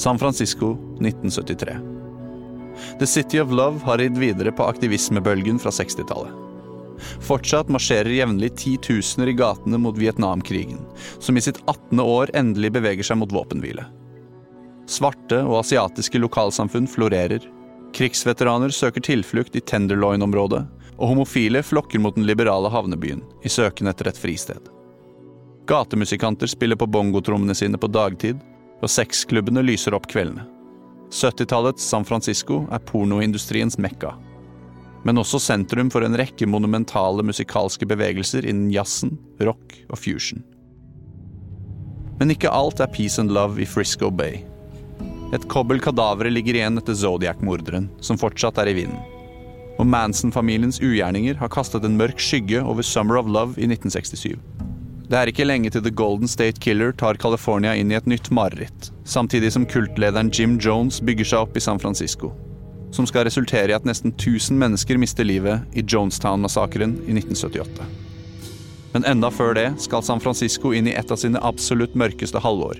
[0.00, 1.76] San Francisco 1973.
[2.98, 6.32] The City of Love har ridd videre på aktivismebølgen fra 60-tallet.
[7.20, 10.78] Fortsatt marsjerer jevnlig titusener i gatene mot Vietnamkrigen,
[11.18, 12.00] som i sitt 18.
[12.00, 13.84] år endelig beveger seg mot våpenhvile.
[14.88, 17.44] Svarte og asiatiske lokalsamfunn florerer.
[17.92, 20.62] Krigsveteraner søker tilflukt i Tenderloin-området,
[20.96, 24.64] og homofile flokker mot den liberale havnebyen i søken etter et fristed.
[25.68, 28.40] Gatemusikanter spiller på bongotrommene sine på dagtid,
[28.80, 30.46] og sexklubbene lyser opp kveldene.
[31.10, 34.14] 70-tallets San Francisco er pornoindustriens mekka.
[35.04, 40.44] Men også sentrum for en rekke monumentale musikalske bevegelser innen jazzen, rock og fusion.
[42.20, 44.44] Men ikke alt er peace and love i Frisco Bay.
[45.32, 49.00] Et kobbel kadavere ligger igjen etter Zodiac-morderen, som fortsatt er i vinden.
[49.80, 54.36] Og Manson-familiens ugjerninger har kastet en mørk skygge over Summer of Love i 1967.
[55.10, 58.28] Det er ikke lenge til The Golden State Killer tar California inn i et nytt
[58.30, 62.28] mareritt, samtidig som kultlederen Jim Jones bygger seg opp i San Francisco.
[62.94, 67.88] Som skal resultere i at nesten 1000 mennesker mister livet i Jonestown-massakren i 1978.
[68.92, 72.78] Men enda før det skal San Francisco inn i et av sine absolutt mørkeste halvår.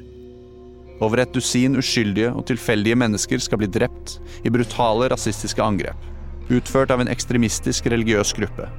[1.03, 5.99] Over et dusin uskyldige og tilfeldige mennesker skal bli drept i brutale rasistiske angrep,
[6.47, 8.71] utført av en ekstremistisk religiøs gruppe.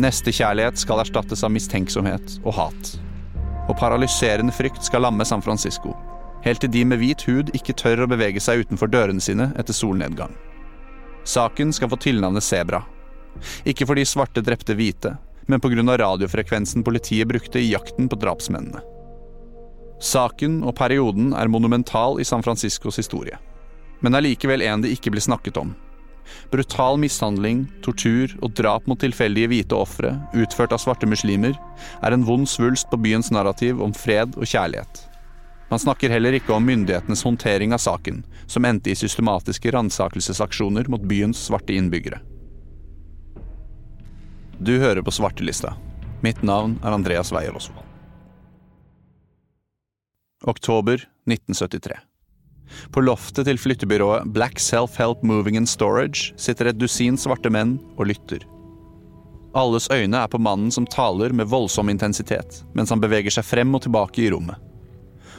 [0.00, 2.92] Nestekjærlighet skal erstattes av mistenksomhet og hat.
[3.68, 5.92] Og paralyserende frykt skal lamme San Francisco,
[6.46, 9.76] helt til de med hvit hud ikke tør å bevege seg utenfor dørene sine etter
[9.76, 10.32] solnedgang.
[11.28, 12.82] Saken skal få tilnavnet Sebra.
[13.68, 15.14] Ikke fordi svarte drepte hvite,
[15.46, 15.96] men pga.
[15.98, 18.80] radiofrekvensen politiet brukte i jakten på drapsmennene.
[20.02, 23.38] Saken og perioden er monumental i San Franciscos historie,
[24.00, 25.76] men er likevel en det ikke blir snakket om.
[26.52, 31.56] Brutal mishandling, tortur og drap mot tilfeldige hvite ofre, utført av svarte muslimer,
[32.02, 35.06] er en vond svulst på byens narrativ om fred og kjærlighet.
[35.72, 41.06] Man snakker heller ikke om myndighetenes håndtering av saken, som endte i systematiske ransakelsesaksjoner mot
[41.08, 42.20] byens svarte innbyggere.
[44.60, 45.72] Du hører på Svartelista.
[46.22, 47.88] Mitt navn er Andreas Weier Osvold.
[50.44, 52.11] Oktober 1973.
[52.92, 58.08] På loftet til flyttebyrået Black Self-Help Moving and Storage sitter et dusin svarte menn og
[58.10, 58.44] lytter.
[59.54, 63.74] Alles øyne er på mannen som taler med voldsom intensitet, mens han beveger seg frem
[63.76, 64.56] og tilbake i rommet.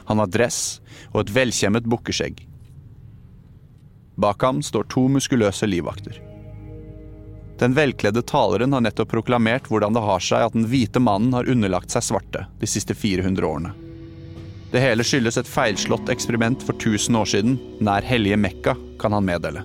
[0.06, 0.82] Han har dress
[1.14, 2.44] og et velkjemmet bukkeskjegg.
[4.16, 6.20] Bak ham står to muskuløse livvakter.
[7.58, 11.50] Den velkledde taleren har nettopp proklamert hvordan det har seg at den hvite mannen har
[11.50, 13.74] underlagt seg svarte de siste 400 årene.
[14.74, 19.28] Det hele skyldes et feilslått eksperiment for 1000 år siden, nær hellige Mekka, kan han
[19.28, 19.62] meddele.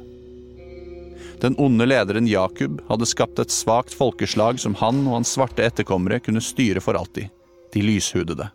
[1.41, 6.21] Den onde lederen Jakub hadde skapt et svakt folkeslag som han og hans svarte etterkommere
[6.21, 7.33] kunne styre for alltid.
[7.73, 8.51] De lyshudede.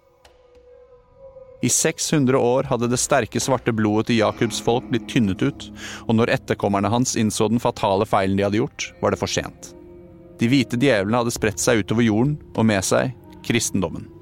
[1.63, 5.69] I 600 år hadde det sterke svarte blodet til Jakubs folk blitt tynnet ut,
[6.05, 9.71] og når etterkommerne hans innså den fatale feilen de hadde gjort, var det for sent.
[10.37, 13.15] De hvite djevlene hadde spredt seg utover jorden, og med seg
[13.47, 14.12] kristendommen.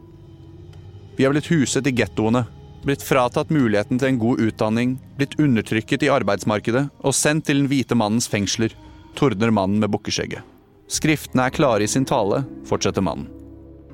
[1.17, 2.45] Vi har blitt huset i gettoene,
[2.85, 7.69] blitt fratatt muligheten til en god utdanning, blitt undertrykket i arbeidsmarkedet og sendt til den
[7.71, 8.73] hvite mannens fengsler,
[9.17, 10.45] tordner mannen med bukkeskjegget.
[10.91, 13.29] Skriftene er klare i sin tale, fortsetter mannen.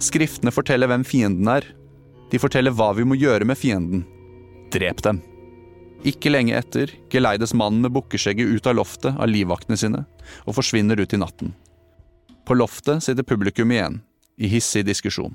[0.01, 1.65] Skriftene forteller hvem fienden er.
[2.31, 4.05] De forteller hva vi må gjøre med fienden.
[4.73, 5.21] Drep dem.
[6.05, 10.03] Ikke lenge etter geleides mannen med bukkeskjegget ut av loftet av livvaktene sine
[10.45, 11.53] og forsvinner ut i natten.
[12.45, 14.01] På loftet sitter publikum igjen,
[14.37, 15.33] i hissig diskusjon.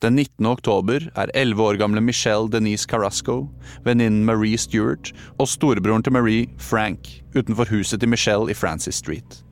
[0.00, 0.46] Den 19.
[0.48, 3.50] oktober er 11 år gamle Michelle Denise Carrasco,
[3.84, 9.42] venninnen Marie Stewart og storebroren til Marie, Frank, utenfor huset til Michelle i Francis Street.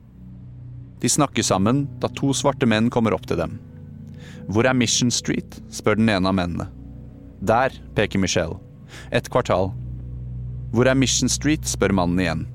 [1.03, 3.59] De snakker sammen da to svarte menn kommer opp til dem.
[4.49, 5.61] Hvor er Mission Street?
[5.69, 6.65] spør den ene av mennene.
[7.45, 8.57] Der, peker Michelle.
[9.13, 9.69] Et kvartal.
[10.73, 11.69] Hvor er Mission Street?
[11.69, 12.47] spør mannen igjen.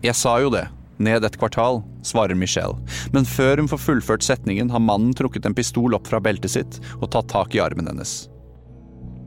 [0.00, 2.78] Jeg sa jo det, ned et kvartal, svarer Michelle,
[3.12, 6.80] men før hun får fullført setningen, har mannen trukket en pistol opp fra beltet sitt
[7.00, 8.24] og tatt tak i armen hennes.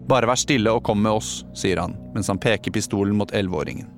[0.08, 3.90] Bare vær stille og kom med oss, sier han, mens han peker pistolen mot elleveåringen.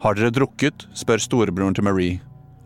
[0.00, 0.86] Har dere drukket?
[0.96, 2.20] spør storebroren til Marie.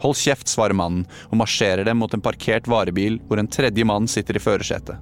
[0.05, 4.07] Hold kjeft, svarer mannen og marsjerer dem mot en parkert varebil hvor en tredje mann
[4.11, 5.01] sitter i førersetet.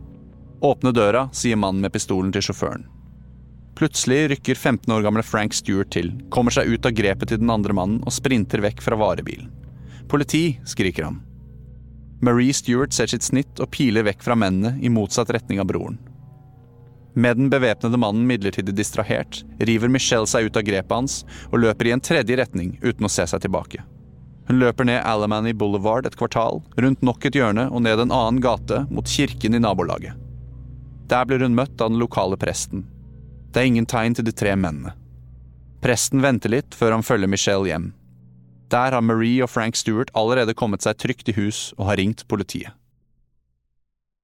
[0.63, 2.87] Åpne døra, sier mannen med pistolen til sjåføren.
[3.75, 7.51] Plutselig rykker 15 år gamle Frank Stewart til, kommer seg ut av grepet til den
[7.51, 9.49] andre mannen og sprinter vekk fra varebilen.
[10.13, 10.59] Politi!
[10.69, 11.23] skriker han.
[12.23, 15.97] Marie Stewart ser sitt snitt og piler vekk fra mennene i motsatt retning av broren.
[17.15, 21.17] Med den bevæpnede mannen midlertidig distrahert, river Michelle seg ut av grepet hans
[21.51, 23.83] og løper i en tredje retning uten å se seg tilbake.
[24.49, 28.41] Hun løper ned Alamany Boulevard et kvartal, rundt nok et hjørne og ned en annen
[28.43, 30.17] gate mot kirken i nabolaget.
[31.09, 32.87] Der blir hun møtt av den lokale presten.
[33.53, 34.95] Det er ingen tegn til de tre mennene.
[35.85, 37.91] Presten venter litt før han følger Michelle hjem.
[38.73, 42.25] Der har Marie og Frank Stewart allerede kommet seg trygt i hus og har ringt
[42.33, 42.73] politiet.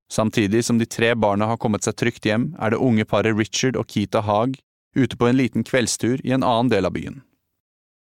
[0.09, 3.77] Samtidig som de tre barna har kommet seg trygt hjem, er det unge paret Richard
[3.77, 4.57] og Keita Haag
[4.97, 7.21] ute på en liten kveldstur i en annen del av byen.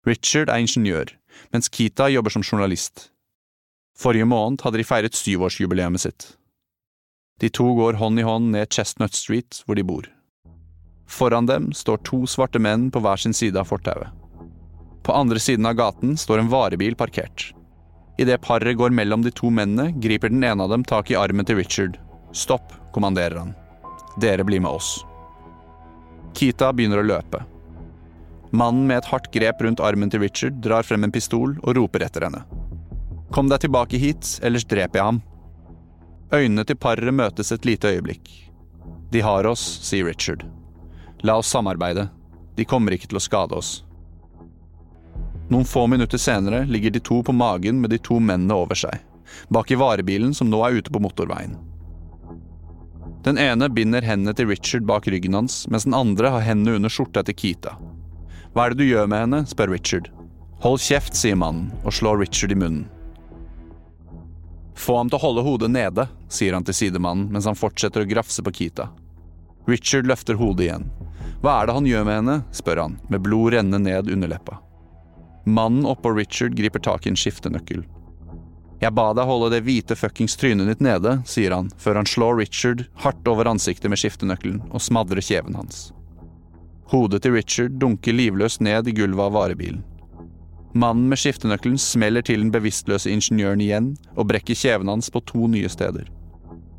[0.05, 1.15] Richard er ingeniør,
[1.55, 3.09] mens Keita jobber som journalist.
[3.97, 6.35] Forrige måned hadde de feiret syvårsjubileet sitt.
[7.41, 10.05] De to går hånd i hånd ned Chestnut Street, hvor de bor.
[11.09, 14.13] Foran dem står to svarte menn på hver sin side av fortauet.
[15.03, 17.55] På andre siden av gaten står en varebil parkert.
[18.19, 21.47] Idet paret går mellom de to mennene, griper den ene av dem tak i armen
[21.49, 21.97] til Richard.
[22.37, 23.55] Stopp, kommanderer han.
[24.21, 24.99] Dere blir med oss.
[26.37, 27.41] Kita begynner å løpe.
[28.51, 32.05] Mannen med et hardt grep rundt armen til Richard drar frem en pistol og roper
[32.05, 32.43] etter henne.
[33.33, 35.23] Kom deg tilbake hit, ellers dreper jeg ham.
[36.33, 38.29] Øynene til paret møtes et lite øyeblikk.
[39.13, 40.45] De har oss, sier Richard.
[41.23, 42.09] La oss samarbeide.
[42.55, 43.83] De kommer ikke til å skade oss.
[45.49, 49.01] Noen få minutter senere ligger de to på magen med de to mennene over seg,
[49.49, 51.57] bak i varebilen som nå er ute på motorveien.
[53.25, 56.93] Den ene binder hendene til Richard bak ryggen hans, mens den andre har hendene under
[56.93, 57.75] skjorta til Kita.
[58.53, 59.43] Hva er det du gjør med henne?
[59.49, 60.13] spør Richard.
[60.63, 62.87] Hold kjeft, sier mannen og slår Richard i munnen.
[64.79, 68.11] Få ham til å holde hodet nede, sier han til sidemannen mens han fortsetter å
[68.11, 68.89] grafse på Kita.
[69.69, 70.87] Richard løfter hodet igjen.
[71.43, 72.41] Hva er det han gjør med henne?
[72.55, 74.59] spør han, med blod rennende ned underleppa.
[75.49, 77.85] Mannen oppå Richard griper tak i en skiftenøkkel.
[78.79, 82.39] Jeg ba deg holde det hvite fuckings trynet ditt nede, sier han, før han slår
[82.39, 85.89] Richard hardt over ansiktet med skiftenøkkelen og smadrer kjeven hans.
[86.93, 89.83] Hodet til Richard dunker livløst ned i gulvet av varebilen.
[90.79, 95.49] Mannen med skiftenøkkelen smeller til den bevisstløse ingeniøren igjen og brekker kjeven hans på to
[95.51, 96.07] nye steder.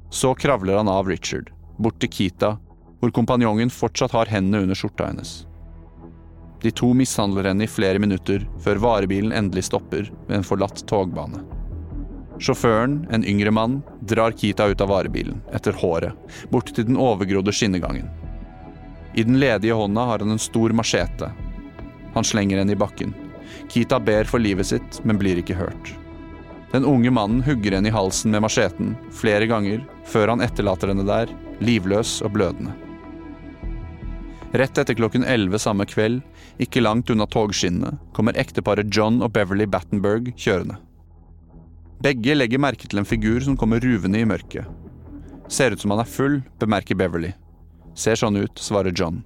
[0.10, 2.56] Så kravler han av Richard, bort til Kita,
[3.00, 5.46] hvor kompanjongen fortsatt har hendene under skjorta hennes.
[6.62, 11.40] De to mishandler henne i flere minutter, før varebilen endelig stopper ved en forlatt togbane.
[12.40, 16.16] Sjåføren, en yngre mann, drar Kita ut av varebilen, etter håret,
[16.52, 18.08] bort til den overgrodde skinnegangen.
[19.16, 21.32] I den ledige hånda har han en stor machete.
[22.14, 23.16] Han slenger henne i bakken.
[23.72, 25.96] Kita ber for livet sitt, men blir ikke hørt.
[26.72, 31.08] Den unge mannen hugger henne i halsen med macheten flere ganger, før han etterlater henne
[31.08, 32.76] der, livløs og blødende.
[34.52, 36.24] Rett etter klokken 11 samme kveld,
[36.58, 40.80] ikke langt unna togskinnene, kommer ekteparet John og Beverly Battenberg kjørende.
[42.02, 44.66] Begge legger merke til en figur som kommer ruvende i mørket.
[45.52, 47.34] Ser ut som han er full, bemerker Beverly.
[47.94, 49.22] Ser sånn ut, svarer John.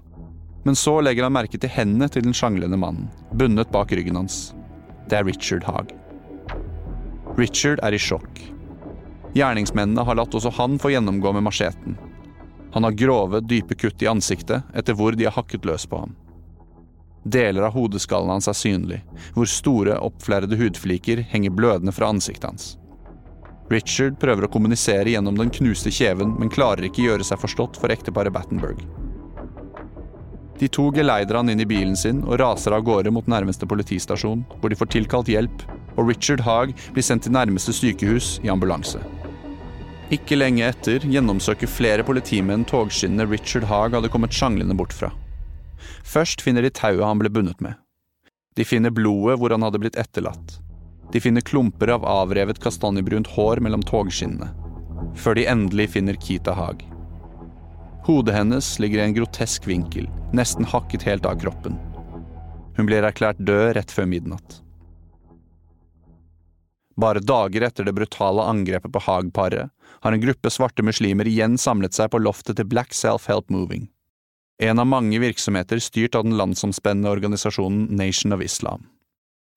[0.63, 4.51] Men så legger han merke til hendene til den sjanglende mannen, bundet bak ryggen hans.
[5.07, 5.93] Det er Richard Haag.
[7.39, 8.41] Richard er i sjokk.
[9.37, 11.95] Gjerningsmennene har latt også han få gjennomgå med macheten,
[12.73, 16.15] han har grove, dype kutt i ansiktet etter hvor de har hakket løs på ham.
[17.23, 19.03] Deler av hodeskallen hans er synlig,
[19.35, 22.73] hvor store, oppflerrede hudfliker henger blødende fra ansiktet hans.
[23.71, 27.93] Richard prøver å kommunisere gjennom den knuste kjeven, men klarer ikke gjøre seg forstått for
[27.93, 28.81] ekteparet Battenberg.
[30.59, 34.43] De to geleider han inn i bilen sin og raser av gårde mot nærmeste politistasjon,
[34.59, 39.01] hvor de får tilkalt hjelp, og Richard Haag blir sendt til nærmeste sykehus i ambulanse.
[40.13, 45.09] Ikke lenge etter gjennomsøker flere politimenn togskinnene Richard Haag hadde kommet sjanglende bort fra.
[46.05, 47.79] Først finner de tauet han ble bundet med.
[48.53, 50.59] De finner blodet hvor han hadde blitt etterlatt.
[51.13, 54.51] De finner klumper av avrevet kastanjebrunt hår mellom togskinnene.
[55.17, 56.83] Før de endelig finner Kita Haag.
[58.05, 61.79] Hodet hennes ligger i en grotesk vinkel, nesten hakket helt av kroppen.
[62.77, 64.59] Hun blir erklært død rett før midnatt.
[66.99, 69.71] Bare dager etter det brutale angrepet på Haag-paret
[70.03, 73.85] har en gruppe svarte muslimer igjen samlet seg på loftet til Black Self-Help Moving,
[74.59, 78.89] en av mange virksomheter styrt av den landsomspennende organisasjonen Nation of Islam.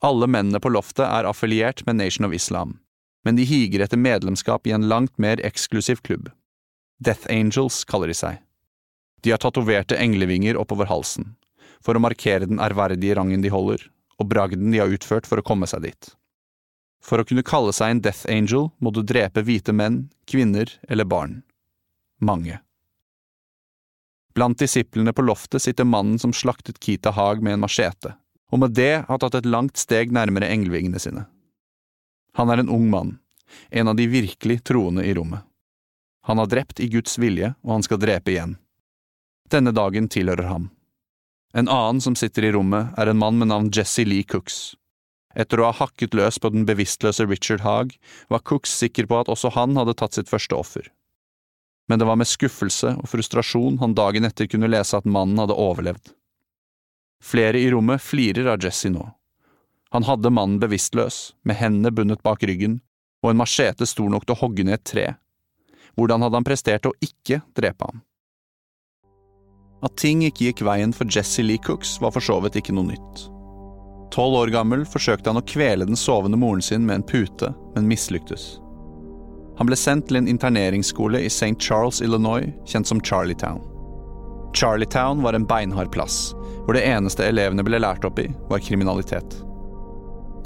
[0.07, 2.77] Alle mennene på loftet er affiliert med Nation of Islam,
[3.27, 6.31] men de higer etter medlemskap i en langt mer eksklusiv klubb.
[7.03, 8.39] Death Angels kaller de seg.
[9.27, 11.33] De har tatoverte englevinger oppover halsen,
[11.83, 13.83] for å markere den ærverdige rangen de holder,
[14.23, 16.13] og bragden de har utført for å komme seg dit.
[17.05, 21.07] For å kunne kalle seg en Death Angel må du drepe hvite menn, kvinner eller
[21.09, 21.43] barn.
[22.19, 22.61] Mange.
[24.37, 28.17] Blant disiplene på loftet sitter mannen som slaktet Kita Haag med en machete,
[28.53, 31.25] og med det har tatt et langt steg nærmere englevingene sine.
[32.37, 33.19] Han er en ung mann,
[33.71, 35.41] en av de virkelig troende i rommet.
[36.29, 38.57] Han har drept i Guds vilje, og han skal drepe igjen.
[39.49, 40.71] Denne dagen tilhører ham.
[41.55, 44.75] En annen som sitter i rommet, er en mann med navn Jesse Lee Cooks,
[45.37, 47.95] etter å ha hakket løs på den bevisstløse Richard Haag,
[48.33, 50.93] var Cooks sikker på at også han hadde tatt sitt første offer.
[51.89, 55.55] men det var med skuffelse og frustrasjon han dagen etter kunne lese at mannen hadde
[55.55, 56.11] overlevd.
[57.23, 59.05] Flere i rommet flirer av Jesse nå.
[59.95, 62.81] Han hadde mannen bevisstløs, med hendene bundet bak ryggen,
[63.23, 65.07] og en machete stor nok til å hogge ned et tre.
[65.95, 68.03] Hvordan hadde han prestert å ikke drepe ham?
[69.87, 72.91] At ting ikke gikk veien for Jesse Lee Cooks, var for så vidt ikke noe
[72.91, 73.36] nytt.
[74.15, 77.89] Tolv år gammel forsøkte han å kvele den sovende moren sin med en pute, men
[77.91, 78.57] mislyktes.
[79.57, 81.57] Han ble sendt til en interneringsskole i St.
[81.63, 83.63] Charles, Illinois, kjent som Charlietown.
[84.57, 86.35] Charlietown var en beinhard plass,
[86.65, 89.41] hvor det eneste elevene ble lært opp i, var kriminalitet.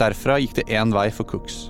[0.01, 1.69] Derfra gikk det én vei for Cooks.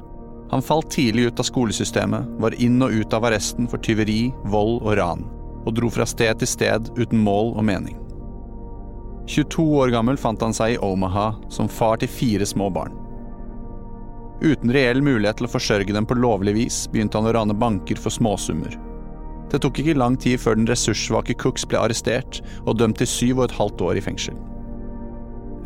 [0.51, 4.81] Han falt tidlig ut av skolesystemet, var inn og ut av arresten for tyveri, vold
[4.83, 5.27] og ran,
[5.65, 8.00] og dro fra sted til sted uten mål og mening.
[9.31, 12.97] 22 år gammel fant han seg i Omaha som far til fire små barn.
[14.43, 18.01] Uten reell mulighet til å forsørge dem på lovlig vis, begynte han å rane banker
[18.01, 18.75] for småsummer.
[19.53, 23.43] Det tok ikke lang tid før den ressurssvake Cooks ble arrestert og dømt til syv
[23.43, 24.39] og et halvt år i fengsel.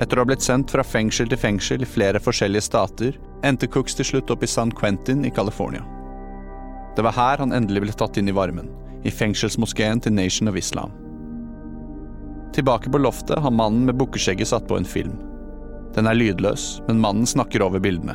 [0.02, 3.16] Etter å ha blitt sendt fra fengsel til fengsel i flere forskjellige stater,
[3.46, 5.84] endte Cooks til slutt opp i San Quentin i California.
[6.96, 8.68] Det var her han endelig ble tatt inn i varmen,
[9.06, 11.03] i fengselsmoskeen til Nation of Islam.
[12.54, 15.16] Tilbake på loftet har mannen med bukkeskjegget satt på en film.
[15.94, 18.14] Den er lydløs, men mannen snakker over bildene.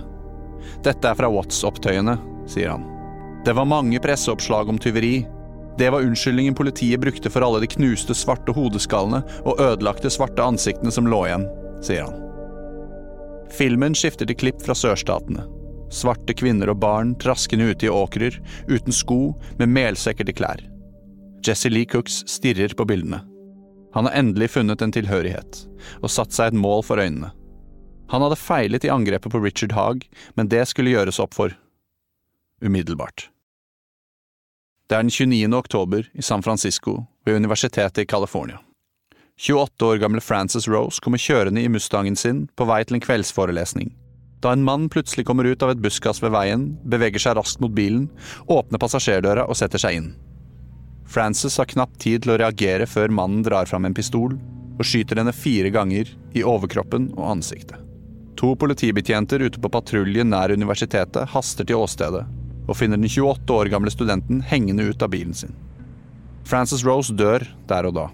[0.83, 2.15] Dette er fra Watts-opptøyene,
[2.47, 2.85] sier han.
[3.45, 5.27] Det var mange presseoppslag om tyveri.
[5.79, 10.91] Det var unnskyldningen politiet brukte for alle de knuste svarte hodeskallene og ødelagte svarte ansiktene
[10.91, 11.47] som lå igjen,
[11.83, 12.19] sier han.
[13.55, 15.47] Filmen skifter til klipp fra sørstatene.
[15.91, 18.35] Svarte kvinner og barn traskende ute i åkrer,
[18.69, 20.61] uten sko, med melsekker til klær.
[21.47, 23.23] Jesse Lee Cooks stirrer på bildene.
[23.93, 25.63] Han har endelig funnet en tilhørighet,
[26.03, 27.31] og satt seg et mål for øynene.
[28.09, 30.05] Han hadde feilet i angrepet på Richard Haag,
[30.37, 31.53] men det skulle gjøres opp for.
[32.61, 33.29] Umiddelbart.
[34.89, 35.53] Det er den 29.
[35.53, 38.57] oktober i San Francisco, ved Universitetet i California.
[39.39, 43.93] 28 år gamle Frances Rose kommer kjørende i Mustangen sin på vei til en kveldsforelesning.
[44.43, 47.71] Da en mann plutselig kommer ut av et buskas ved veien, beveger seg raskt mot
[47.75, 48.09] bilen,
[48.47, 50.09] åpner passasjerdøra og setter seg inn.
[51.09, 54.35] Frances har knapt tid til å reagere før mannen drar fram en pistol
[54.79, 57.79] og skyter henne fire ganger i overkroppen og ansiktet.
[58.39, 62.21] To politibetjenter ute på patrulje nær universitetet haster til åstedet
[62.69, 65.57] og finner den 28 år gamle studenten hengende ut av bilen sin.
[66.45, 68.05] Frances Rose dør der og da.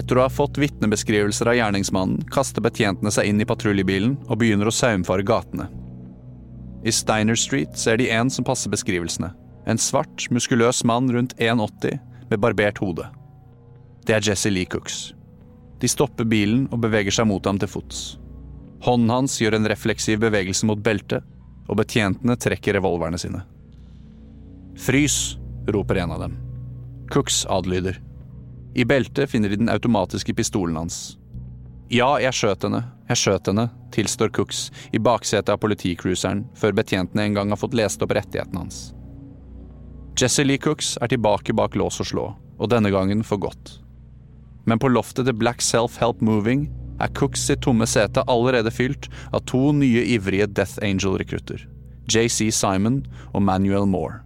[0.00, 4.72] Etter å ha fått vitnebeskrivelser av gjerningsmannen, kaster betjentene seg inn i patruljebilen og begynner
[4.72, 5.68] å saumfare gatene.
[6.84, 9.30] I Steiner Street ser de en som passer beskrivelsene.
[9.66, 11.98] En svart, muskuløs mann rundt 1,80
[12.30, 13.06] med barbert hode.
[14.04, 15.14] Det er Jesse Lee Cooks.
[15.80, 18.02] De stopper bilen og beveger seg mot ham til fots.
[18.84, 21.24] Hånden hans gjør en refleksiv bevegelse mot beltet,
[21.64, 23.40] og betjentene trekker revolverne sine.
[24.76, 25.38] Frys!
[25.72, 26.34] roper en av dem.
[27.08, 27.96] Cooks adlyder.
[28.76, 31.16] I beltet finner de den automatiske pistolen hans.
[31.92, 37.28] Ja, jeg skjøt henne, jeg skjøt henne, tilstår Cooks i baksetet av politicruiseren før betjentene
[37.28, 38.86] en gang har fått lest opp rettighetene hans.
[40.14, 42.24] Jesse Lee Cooks er tilbake bak lås og slå,
[42.58, 43.80] og denne gangen for godt.
[44.64, 46.68] Men på loftet til Black Self Help Moving
[47.02, 51.66] er Cooks sitt tomme sete allerede fylt av to nye ivrige Death Angel-rekrutter,
[52.06, 53.02] JC Simon
[53.32, 54.20] og Manuel Moore.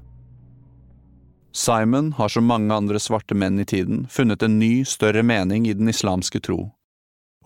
[1.57, 5.75] Simon har som mange andre svarte menn i tiden funnet en ny, større mening i
[5.75, 6.69] den islamske tro,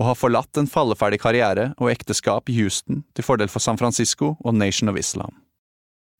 [0.00, 4.34] og har forlatt en falleferdig karriere og ekteskap i Houston til fordel for San Francisco
[4.42, 5.41] og Nation of Islam.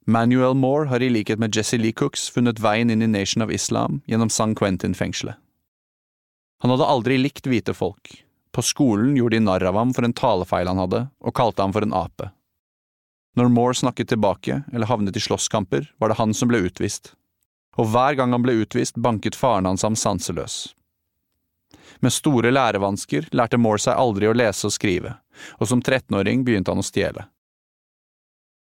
[0.04, 3.52] Manuel Moore har i likhet med Jesse Lee Cooks funnet veien inn i Nation of
[3.54, 5.38] Islam gjennom San Quentin-fengselet.
[6.62, 10.14] Han hadde aldri likt hvite folk, på skolen gjorde de narr av ham for en
[10.14, 12.28] talefeil han hadde, og kalte ham for en ape.
[13.38, 17.14] Når Moore snakket tilbake eller havnet i slåsskamper, var det han som ble utvist.
[17.78, 20.74] Og hver gang han ble utvist, banket faren hans ham sanseløs.
[22.02, 25.14] Med store lærevansker lærte Moore seg aldri å lese og skrive,
[25.62, 27.30] og som 13-åring begynte han å stjele.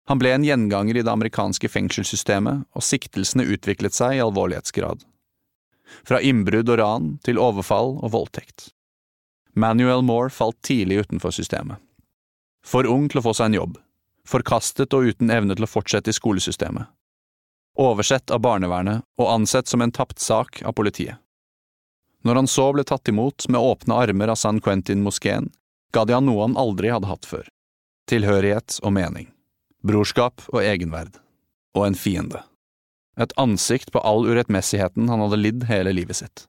[0.09, 5.04] Han ble en gjenganger i det amerikanske fengselssystemet, og siktelsene utviklet seg i alvorlighetsgrad.
[6.07, 8.71] Fra innbrudd og ran til overfall og voldtekt.
[9.54, 11.78] Manuel Moore falt tidlig utenfor systemet.
[12.66, 13.78] For ung til å få seg en jobb.
[14.28, 16.87] Forkastet og uten evne til å fortsette i skolesystemet.
[17.80, 21.19] Oversett av barnevernet og ansett som en tapt sak av politiet.
[22.23, 25.49] Når han så ble tatt imot med åpne armer av San Quentin-moskeen,
[25.95, 27.47] ga de han noe han aldri hadde hatt før.
[28.11, 29.30] Tilhørighet og mening.
[29.80, 31.14] Brorskap og egenverd.
[31.72, 32.42] Og en fiende.
[33.16, 36.42] Et ansikt på all urettmessigheten han hadde lidd hele livet sitt.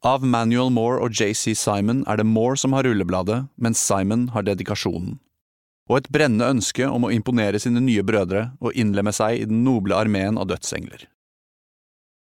[0.00, 4.46] Av Manuel Moore og JC Simon er det Moore som har rullebladet, mens Simon har
[4.48, 5.18] dedikasjonen.
[5.92, 9.60] Og et brennende ønske om å imponere sine nye brødre og innlemme seg i den
[9.66, 11.10] noble armeen av dødsengler.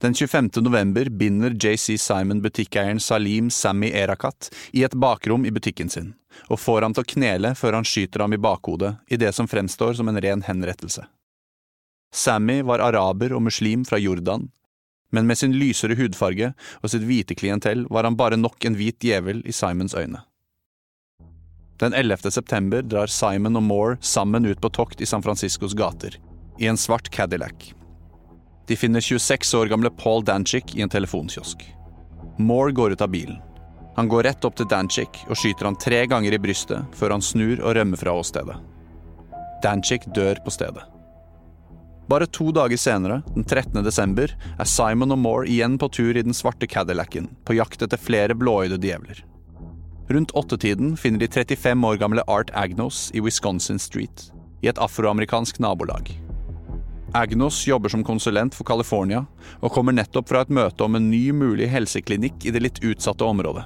[0.02, 0.50] Den 25.
[0.56, 6.14] november binder JC Simon butikkeieren Salim Sammy Erakat i et bakrom i butikken sin,
[6.48, 9.48] og får ham til å knele før han skyter ham i bakhodet i det som
[9.52, 11.04] fremstår som en ren henrettelse.
[12.16, 14.48] Sammy var araber og muslim fra Jordan,
[15.12, 19.04] men med sin lysere hudfarge og sitt hvite klientell var han bare nok en hvit
[19.04, 20.22] djevel i Simons øyne.
[21.84, 22.32] Den 11.
[22.32, 26.16] september drar Simon og Moore sammen ut på tokt i San Franciscos gater,
[26.56, 27.74] i en svart Cadillac.
[28.70, 31.64] De finner 26 år gamle Paul Danchik i en telefonkiosk.
[32.38, 33.40] Moore går ut av bilen.
[33.96, 37.26] Han går rett opp til Danchik og skyter han tre ganger i brystet før han
[37.26, 38.60] snur og rømmer fra åstedet.
[39.66, 40.86] Danchik dør på stedet.
[42.14, 43.82] Bare to dager senere, den 13.
[43.84, 47.98] desember, er Simon og Moore igjen på tur i den svarte Cadillacen, på jakt etter
[47.98, 49.26] flere blåøyde djevler.
[50.14, 54.30] Rundt åttetiden finner de 35 år gamle Art Agnos i Wisconsin Street,
[54.62, 56.14] i et afroamerikansk nabolag.
[57.14, 59.24] Agnos jobber som konsulent for California,
[59.62, 63.26] og kommer nettopp fra et møte om en ny mulig helseklinikk i det litt utsatte
[63.26, 63.66] området.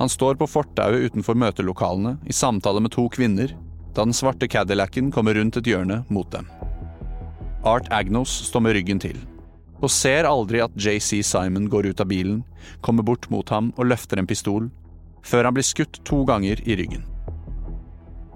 [0.00, 3.52] Han står på fortauet utenfor møtelokalene i samtale med to kvinner,
[3.94, 6.48] da den svarte Cadillacen kommer rundt et hjørne mot dem.
[7.62, 9.20] Art Agnos står med ryggen til,
[9.78, 12.42] og ser aldri at JC Simon går ut av bilen,
[12.80, 14.72] kommer bort mot ham og løfter en pistol,
[15.22, 17.06] før han blir skutt to ganger i ryggen.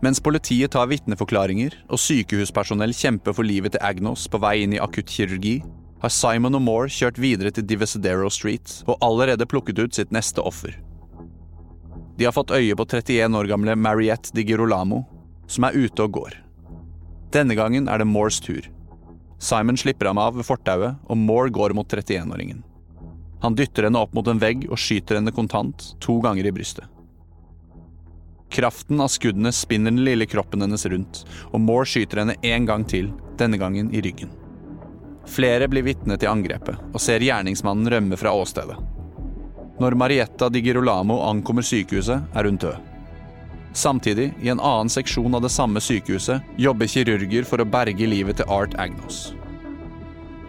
[0.04, 4.80] Mens politiet tar vitneforklaringer og sykehuspersonell kjemper for livet til Agnos på vei inn i
[4.82, 5.56] akuttkirurgi,
[6.02, 10.44] har Simon og Moore kjørt videre til Divisadero Street og allerede plukket ut sitt neste
[10.44, 10.76] offer.
[12.16, 15.02] De har fått øye på 31 år gamle Mariette Di Girolamo,
[15.48, 16.36] som er ute og går.
[17.32, 18.68] Denne gangen er det Moores tur.
[19.38, 22.62] Simon slipper ham av ved fortauet, og Moore går mot 31-åringen.
[23.42, 26.88] Han dytter henne opp mot en vegg og skyter henne kontant to ganger i brystet.
[28.50, 32.84] Kraften av skuddene spinner den lille kroppen hennes rundt, og Moore skyter henne en gang
[32.88, 34.30] til, denne gangen i ryggen.
[35.26, 38.76] Flere blir vitne til angrepet, og ser gjerningsmannen rømme fra åstedet.
[39.82, 42.76] Når Marietta di Girolamo ankommer sykehuset, er hun død.
[43.76, 48.38] Samtidig, i en annen seksjon av det samme sykehuset, jobber kirurger for å berge livet
[48.40, 49.34] til Art Agnos.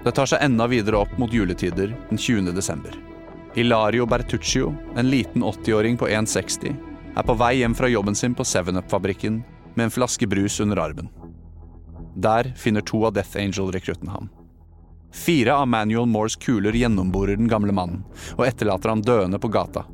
[0.06, 2.54] Det tar seg enda videre opp mot juletider den 20.
[2.56, 2.94] desember.
[3.58, 6.78] Hilario Bertuccio, en liten 80-åring på 1,60,
[7.18, 9.42] er på vei hjem fra jobben sin på 7up-fabrikken
[9.76, 11.10] med en flaske brus under armen.
[12.16, 14.30] Der finner to av Death Angel-rekruttene ham.
[15.14, 18.04] Fire av Manuel Moores kuler gjennomborer den gamle mannen
[18.36, 19.86] og etterlater ham døende på gata.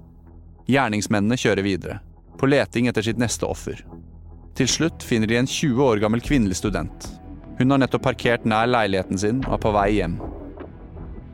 [0.68, 2.00] Gjerningsmennene kjører videre,
[2.40, 3.80] på leting etter sitt neste offer.
[4.56, 7.10] Til slutt finner de en 20 år gammel kvinnelig student.
[7.58, 10.18] Hun har nettopp parkert nær leiligheten sin og er på vei hjem.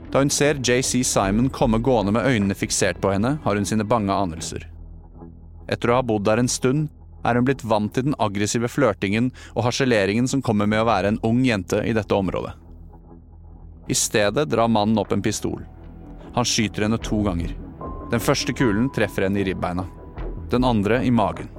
[0.10, 3.86] Da hun ser JC Simon komme gående med øynene fiksert på henne, har hun sine
[3.86, 4.66] bange anelser.
[5.70, 6.90] Etter å ha bodd der en stund,
[7.24, 11.14] er hun blitt vant til den aggressive flørtingen og harseleringen som kommer med å være
[11.14, 12.56] en ung jente i dette området.
[13.90, 15.64] I stedet drar mannen opp en pistol.
[16.36, 17.56] Han skyter henne to ganger.
[18.12, 19.86] Den første kulen treffer henne i ribbeina.
[20.50, 21.50] Den andre i magen.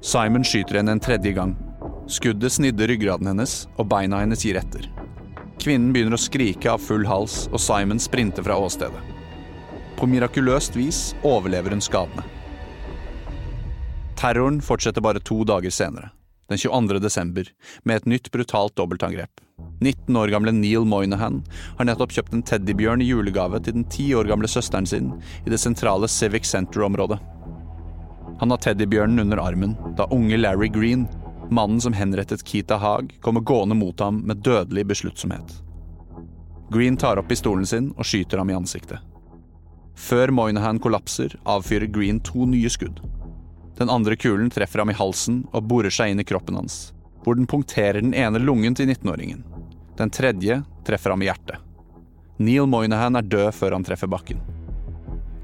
[0.00, 1.56] Simon skyter henne en tredje gang.
[2.08, 4.86] Skuddet snidde ryggraden hennes, og beina hennes gir etter.
[5.58, 9.02] Kvinnen begynner å skrike av full hals, og Simon sprinter fra åstedet.
[9.98, 12.37] På mirakuløst vis overlever hun skadene.
[14.18, 16.10] Terroren fortsetter bare to dager senere,
[16.48, 16.98] den 22.
[16.98, 17.46] desember,
[17.86, 19.30] med et nytt brutalt dobbeltangrep.
[19.80, 21.36] 19 år gamle Neil Moynihan
[21.78, 25.12] har nettopp kjøpt en teddybjørn i julegave til den 10 år gamle søsteren sin
[25.46, 27.20] i det sentrale Civic Center-området.
[28.40, 31.06] Han har teddybjørnen under armen da unge Larry Green,
[31.50, 35.60] mannen som henrettet Keita Haag, kommer gående mot ham med dødelig besluttsomhet.
[36.74, 38.98] Green tar opp pistolen sin og skyter ham i ansiktet.
[39.94, 42.98] Før Moynihan kollapser, avfyrer Green to nye skudd.
[43.78, 46.90] Den andre kulen treffer ham i halsen og borer seg inn i kroppen hans,
[47.22, 49.44] hvor den punkterer den ene lungen til 19-åringen.
[49.98, 51.62] Den tredje treffer ham i hjertet.
[52.38, 54.42] Neil Moynihan er død før han treffer bakken.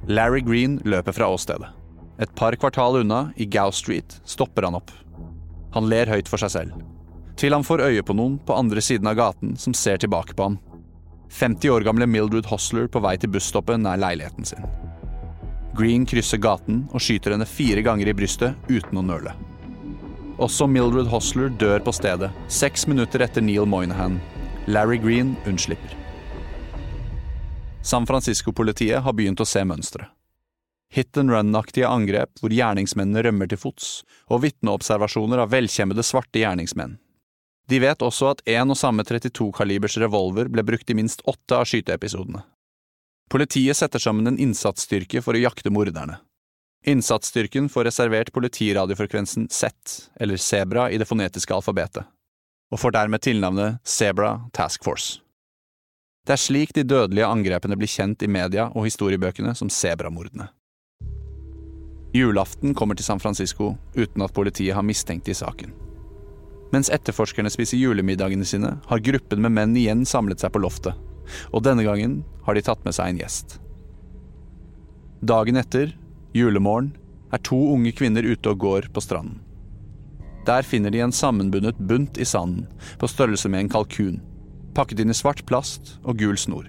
[0.06, 1.70] Larry Green løper fra åstedet.
[2.18, 4.90] Et par kvartal unna, i Gow Street, stopper han opp.
[5.74, 6.82] Han ler høyt for seg selv.
[7.38, 10.50] Til han får øye på noen på andre siden av gaten som ser tilbake på
[10.50, 10.58] ham.
[11.34, 14.68] 50 år gamle Mildred Hosler på vei til busstoppet nær leiligheten sin.
[15.74, 19.32] Green krysser gaten og skyter henne fire ganger i brystet uten å nøle.
[20.42, 24.20] Også Mildred Hosler dør på stedet, seks minutter etter Neil Moynihan.
[24.66, 25.96] Larry Green unnslipper.
[27.82, 30.08] San Francisco-politiet har begynt å se mønsteret.
[30.94, 37.00] Hit and run-aktige angrep hvor gjerningsmennene rømmer til fots, og vitneobservasjoner av velkjemmede svarte gjerningsmenn.
[37.66, 41.66] De vet også at én og samme 32-kalibers revolver ble brukt i minst åtte av
[41.66, 42.44] skyteepisodene.
[43.34, 46.20] Politiet setter sammen en innsatsstyrke for å jakte morderne.
[46.86, 49.72] Innsatsstyrken får reservert politiradiofrekvensen Z,
[50.22, 52.06] eller Sebra i det fonetiske alfabetet,
[52.70, 55.16] og får dermed tilnavnet Zebra Task Force.
[56.22, 60.46] Det er slik de dødelige angrepene blir kjent i media og historiebøkene som sebramordene.
[62.14, 65.74] Julaften kommer til San Francisco uten at politiet har mistenkt i saken.
[66.70, 70.94] Mens etterforskerne spiser julemiddagene sine, har gruppen med menn igjen samlet seg på loftet,
[71.52, 73.58] og denne gangen har de tatt med seg en gjest.
[75.24, 75.94] Dagen etter,
[76.36, 76.92] julemorgen,
[77.32, 79.40] er to unge kvinner ute og går på stranden.
[80.44, 82.66] Der finner de en sammenbundet bunt i sanden,
[83.00, 84.20] på størrelse med en kalkun
[84.74, 86.68] pakket inn i svart plast og gul snor.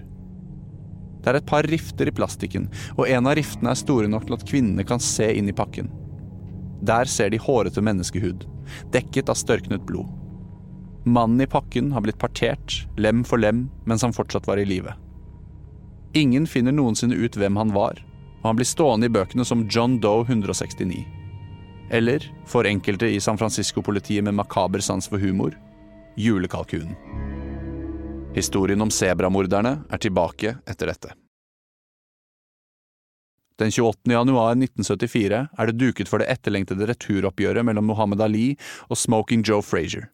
[1.22, 4.36] Det er et par rifter i plastikken, og en av riftene er store nok til
[4.36, 5.90] at kvinnene kan se inn i pakken.
[6.86, 8.46] Der ser de hårete menneskehud,
[8.94, 10.06] dekket av størknet blod.
[11.06, 14.90] Mannen i pakken har blitt partert, lem for lem, mens han fortsatt var i live.
[16.18, 18.00] Ingen finner noensinne ut hvem han var,
[18.40, 21.04] og han blir stående i bøkene som John Doe 169.
[21.94, 25.54] Eller, for enkelte i San Francisco-politiet med makaber sans for humor,
[26.18, 26.98] julekalkunen.
[28.34, 31.14] Historien om sebramorderne er tilbake etter dette.
[33.62, 34.10] Den 28.
[34.10, 38.50] januar 1974 er det duket for det etterlengtede returoppgjøret mellom Mohammed Ali
[38.90, 40.10] og Smoking Joe Frazier.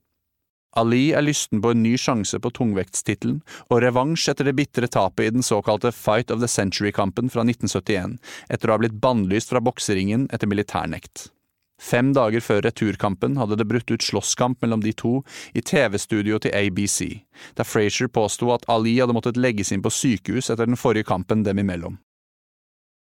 [0.72, 5.28] Ali er lysten på en ny sjanse på tungvektstittelen og revansj etter det bitre tapet
[5.28, 8.16] i den såkalte Fight of the Century-kampen fra 1971,
[8.48, 11.28] etter å ha blitt bannlyst fra bokseringen etter militærnekt.
[11.82, 15.18] Fem dager før returkampen hadde det brutt ut slåsskamp mellom de to
[15.52, 16.98] i TV-studioet til ABC,
[17.58, 21.42] der Frazier påsto at Ali hadde måttet legges inn på sykehus etter den forrige kampen
[21.44, 21.98] dem imellom.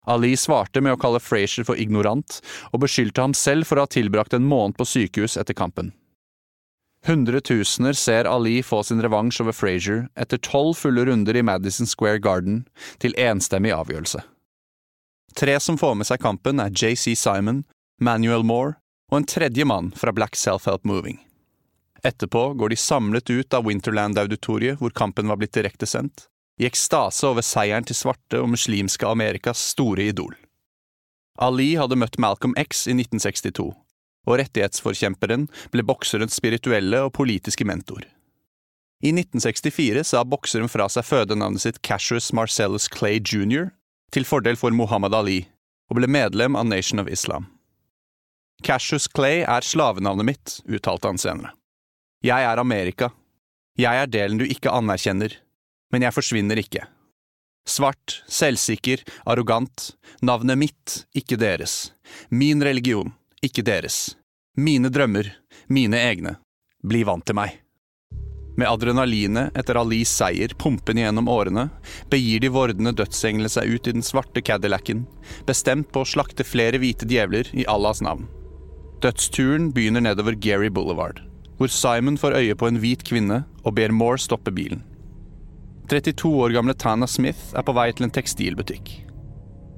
[0.09, 2.41] Ali svarte med å kalle Frazier for ignorant,
[2.73, 5.93] og beskyldte ham selv for å ha tilbrakt en måned på sykehus etter kampen.
[7.07, 12.21] Hundretusener ser Ali få sin revansj over Frazier etter tolv fulle runder i Madison Square
[12.21, 12.67] Garden,
[13.01, 14.21] til enstemmig avgjørelse.
[15.37, 17.65] Tre som får med seg kampen, er JC Simon,
[18.01, 18.77] Manuel Moore
[19.11, 21.19] og en tredje mann fra Black Self-Help Moving.
[22.05, 26.27] Etterpå går de samlet ut av Winterland-auditoriet hvor kampen var blitt direktesendt,
[26.61, 30.35] i ekstase over seieren til svarte og muslimske Amerikas store idol.
[31.41, 33.71] Ali hadde møtt Malcolm X i 1962,
[34.29, 38.05] og rettighetsforkjemperen ble bokserens spirituelle og politiske mentor.
[39.01, 43.71] I 1964 sa bokseren fra seg fødenavnet sitt Cassius Marcellus Clay jr.
[44.13, 45.47] til fordel for Muhammad Ali,
[45.89, 47.49] og ble medlem av Nation of Islam.
[48.63, 51.55] Cassius Clay er slavenavnet mitt, uttalte han senere.
[52.21, 53.09] Jeg er Amerika.
[53.81, 55.33] Jeg er delen du ikke anerkjenner,
[55.89, 56.85] men jeg forsvinner ikke.
[57.69, 61.95] Svart, selvsikker, arrogant, navnet mitt, ikke deres.
[62.29, 64.17] Min religion, ikke deres.
[64.57, 65.33] Mine drømmer,
[65.69, 66.37] mine egne.
[66.85, 67.57] Bli vant til meg.
[68.61, 71.69] Med adrenalinet etter Alis seier pumpende gjennom årene,
[72.13, 75.07] begir de vordende dødsenglene seg ut i den svarte Cadillacen,
[75.49, 78.29] bestemt på å slakte flere hvite djevler i Allahs navn.
[79.01, 81.23] Dødsturen begynner nedover Gary Boulevard,
[81.57, 84.85] hvor Simon får øye på en hvit kvinne og ber Moore stoppe bilen.
[85.89, 89.10] 32 år gamle Tana Smith er på vei til en tekstilbutikk.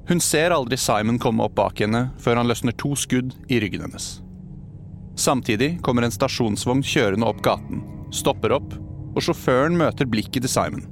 [0.09, 3.85] Hun ser aldri Simon komme opp bak henne før han løsner to skudd i ryggen
[3.87, 4.17] hennes.
[5.19, 8.75] Samtidig kommer en stasjonsvogn kjørende opp gaten, stopper opp,
[9.13, 10.89] og sjåføren møter blikket til Simon.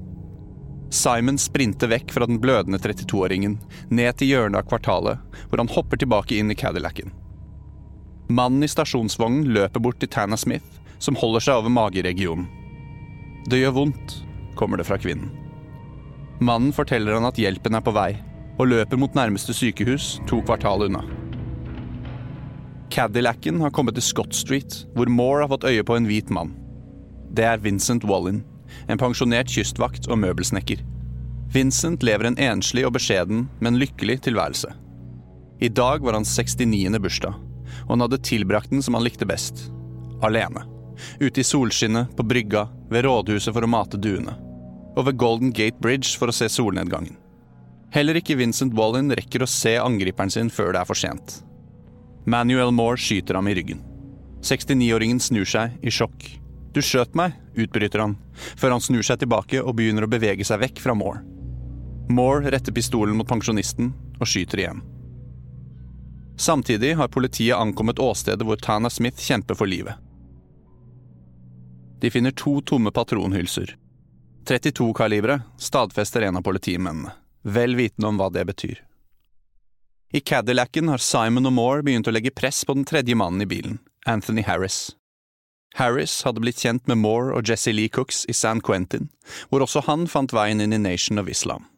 [0.90, 3.56] Simon sprinter vekk fra den blødende 32-åringen,
[3.90, 5.18] ned til hjørnet av kvartalet,
[5.48, 7.14] hvor han hopper tilbake inn i Cadillacen.
[8.30, 12.46] Mannen i stasjonsvognen løper bort til Tana Smith, som holder seg over mageregionen.
[13.48, 14.18] Det gjør vondt,
[14.58, 15.30] kommer det fra kvinnen.
[16.40, 18.12] Mannen forteller han at hjelpen er på vei,
[18.60, 21.00] og løper mot nærmeste sykehus to kvartal unna.
[22.92, 26.52] Cadillacen har kommet til Scott Street, hvor Moore har fått øye på en hvit mann.
[27.32, 28.42] Det er Vincent Wallin,
[28.90, 30.82] en pensjonert kystvakt og møbelsnekker.
[31.54, 34.74] Vincent lever en enslig og beskjeden, men lykkelig tilværelse.
[35.60, 36.98] I dag var hans 69.
[37.00, 37.38] bursdag
[37.84, 39.68] og han hadde tilbrakt den som han likte best.
[40.22, 40.64] Alene.
[41.20, 44.36] Ute i solskinnet, på brygga, ved rådhuset for å mate duene.
[44.98, 47.16] Og ved Golden Gate Bridge for å se solnedgangen.
[47.90, 51.40] Heller ikke Vincent Wallin rekker å se angriperen sin før det er for sent.
[52.30, 53.80] Manuel Moore skyter ham i ryggen.
[54.46, 56.28] 69-åringen snur seg i sjokk.
[56.70, 58.14] Du skjøt meg, utbryter han,
[58.56, 61.24] før han snur seg tilbake og begynner å bevege seg vekk fra Moore.
[62.10, 64.84] Moore retter pistolen mot pensjonisten og skyter igjen.
[66.40, 69.98] Samtidig har politiet ankommet åstedet hvor Tana Smith kjemper for livet.
[72.00, 73.74] De finner to tomme patronhylser.
[74.48, 78.80] 32-kalibre stadfester en av politimennene, vel vitende om hva det betyr.
[80.12, 83.50] I Cadillacen har Simon og Moore begynt å legge press på den tredje mannen i
[83.50, 84.96] bilen, Anthony Harris.
[85.78, 89.06] Harris hadde blitt kjent med Moore og Jesse Lee Cooks i San Quentin,
[89.50, 91.68] hvor også han fant veien inn i Nation of Islam.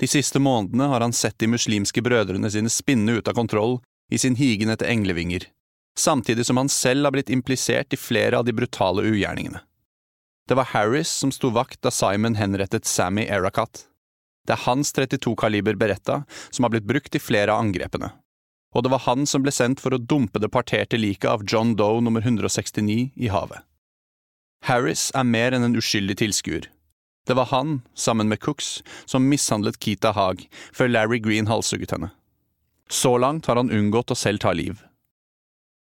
[0.00, 3.78] De siste månedene har han sett de muslimske brødrene sine spinne ut av kontroll
[4.10, 5.44] i sin higen etter englevinger,
[5.98, 9.60] samtidig som han selv har blitt implisert i flere av de brutale ugjerningene.
[10.48, 13.84] Det var Harris som sto vakt da Simon henrettet Sammy Erakat.
[14.46, 18.12] Det er hans 32-kaliber Beretta som har blitt brukt i flere av angrepene.
[18.74, 21.74] Og det var han som ble sendt for å dumpe det parterte liket av John
[21.78, 23.64] Doe nummer 169 i havet.
[24.68, 26.68] Harris er mer enn en uskyldig tilskuer.
[27.26, 32.12] Det var han, sammen med Cooks, som mishandlet Keita Haag før Larry Green halshugget henne.
[32.90, 34.80] Så langt har han unngått å selv ta liv.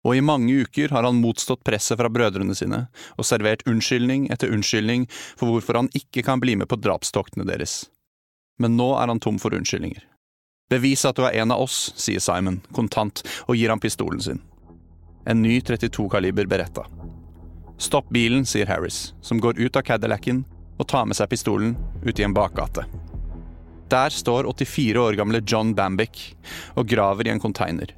[0.03, 4.51] Og i mange uker har han motstått presset fra brødrene sine og servert unnskyldning etter
[4.51, 7.86] unnskyldning for hvorfor han ikke kan bli med på drapstoktene deres.
[8.59, 10.03] Men nå er han tom for unnskyldninger.
[10.69, 14.41] Bevis at du er en av oss, sier Simon, kontant, og gir ham pistolen sin.
[15.25, 16.85] En ny 32-kaliber Beretta.
[17.77, 20.43] Stopp bilen, sier Harris, som går ut av Cadillacen
[20.79, 22.85] og tar med seg pistolen ut i en bakgate.
[23.93, 26.33] Der står 84 år gamle John Bambick
[26.73, 27.91] og graver i en konteiner.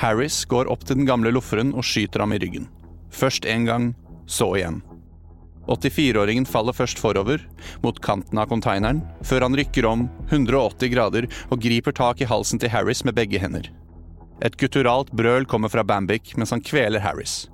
[0.00, 2.70] Harris går opp til den gamle lofferen og skyter ham i ryggen.
[3.12, 3.92] Først én gang,
[4.26, 4.80] så igjen.
[5.70, 7.42] 84-åringen faller først forover,
[7.84, 12.60] mot kanten av konteineren, før han rykker om 180 grader og griper tak i halsen
[12.60, 13.70] til Harris med begge hender.
[14.42, 17.44] Et gutturalt brøl kommer fra Bambik mens han kveler Harris.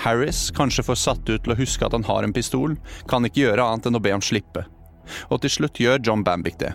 [0.00, 2.78] Harris, kanskje for satt ut til å huske at han har en pistol,
[3.08, 4.64] kan ikke gjøre annet enn å be om slippe.
[5.28, 6.72] Og til slutt gjør John Bambik det.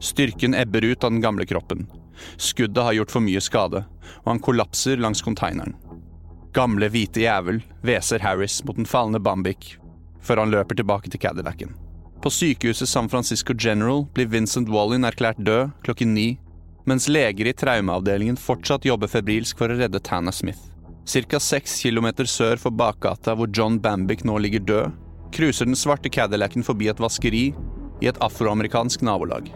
[0.00, 1.84] Styrken ebber ut av den gamle kroppen.
[2.40, 3.84] Skuddet har gjort for mye skade,
[4.24, 5.76] og han kollapser langs konteineren.
[6.56, 9.74] Gamle, hvite jævel hveser Harris mot den falne Bambik,
[10.24, 11.74] før han løper tilbake til Cadillacen.
[12.24, 16.38] På sykehuset San Francisco General blir Vincent Wallin erklært død klokken ni,
[16.88, 20.72] mens leger i traumeavdelingen fortsatt jobber febrilsk for å redde Tana Smith.
[21.06, 24.96] Cirka seks kilometer sør for bakgata hvor John Bambic nå ligger død,
[25.36, 27.50] cruiser den svarte Cadillacen forbi et vaskeri
[28.00, 29.52] i et afroamerikansk nabolag.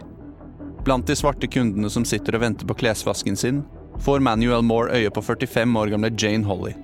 [0.85, 3.65] Blant de svarte kundene som sitter og venter på klesvasken sin,
[4.05, 6.77] får Manuel Moore øye på 45 år gamle Jane Holly.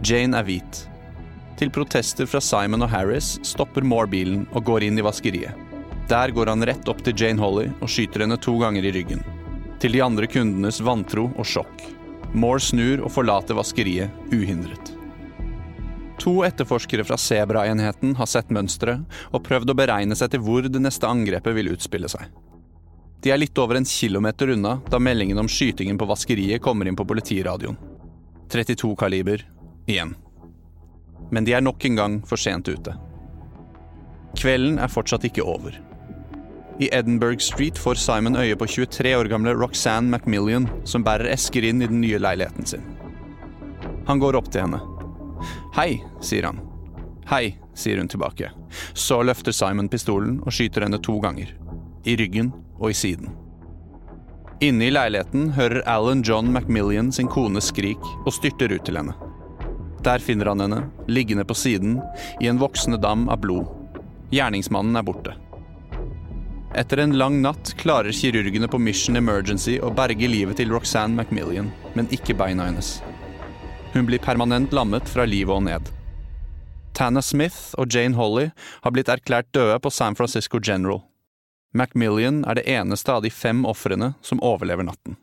[0.00, 0.78] Jane er hvit.
[1.60, 5.52] Til protester fra Simon og Harris stopper Moore bilen og går inn i vaskeriet.
[6.08, 9.20] Der går han rett opp til Jane Holly og skyter henne to ganger i ryggen.
[9.80, 11.84] Til de andre kundenes vantro og sjokk.
[12.32, 14.94] Moore snur og forlater vaskeriet uhindret.
[16.20, 20.80] To etterforskere fra Sebra-enheten har sett mønsteret og prøvd å beregne seg til hvor det
[20.80, 22.24] neste angrepet vil utspille seg.
[23.20, 26.96] De er litt over en kilometer unna da meldingen om skytingen på vaskeriet kommer inn
[26.96, 27.76] på politiradioen.
[28.50, 29.44] 32 kaliber
[29.90, 30.16] igjen.
[31.30, 32.94] Men de er nok en gang for sent ute.
[34.38, 35.74] Kvelden er fortsatt ikke over.
[36.80, 41.66] I Edinburgh Street får Simon øye på 23 år gamle Roxanne Macmillian, som bærer esker
[41.68, 42.86] inn i den nye leiligheten sin.
[44.08, 44.80] Han går opp til henne.
[45.76, 46.62] Hei, sier han.
[47.28, 48.48] Hei, sier hun tilbake.
[48.94, 51.52] Så løfter Simon pistolen og skyter henne to ganger.
[52.08, 53.28] I ryggen og i siden.
[54.64, 59.14] Inne i leiligheten hører Alan John Macmillian sin kones skrik og styrter ut til henne.
[60.04, 62.00] Der finner han henne, liggende på siden,
[62.40, 63.68] i en voksende dam av blod.
[64.32, 65.36] Gjerningsmannen er borte.
[66.74, 71.72] Etter en lang natt klarer kirurgene på Mission Emergency å berge livet til Roxanne Macmillian,
[71.98, 73.00] men ikke beina hennes.
[73.92, 75.90] Hun blir permanent lammet fra livet og ned.
[76.94, 78.50] Tanna Smith og Jane Holly
[78.84, 81.02] har blitt erklært døde på San Francisco General.
[81.74, 85.19] Macmillian er det eneste av de fem ofrene som overlever natten.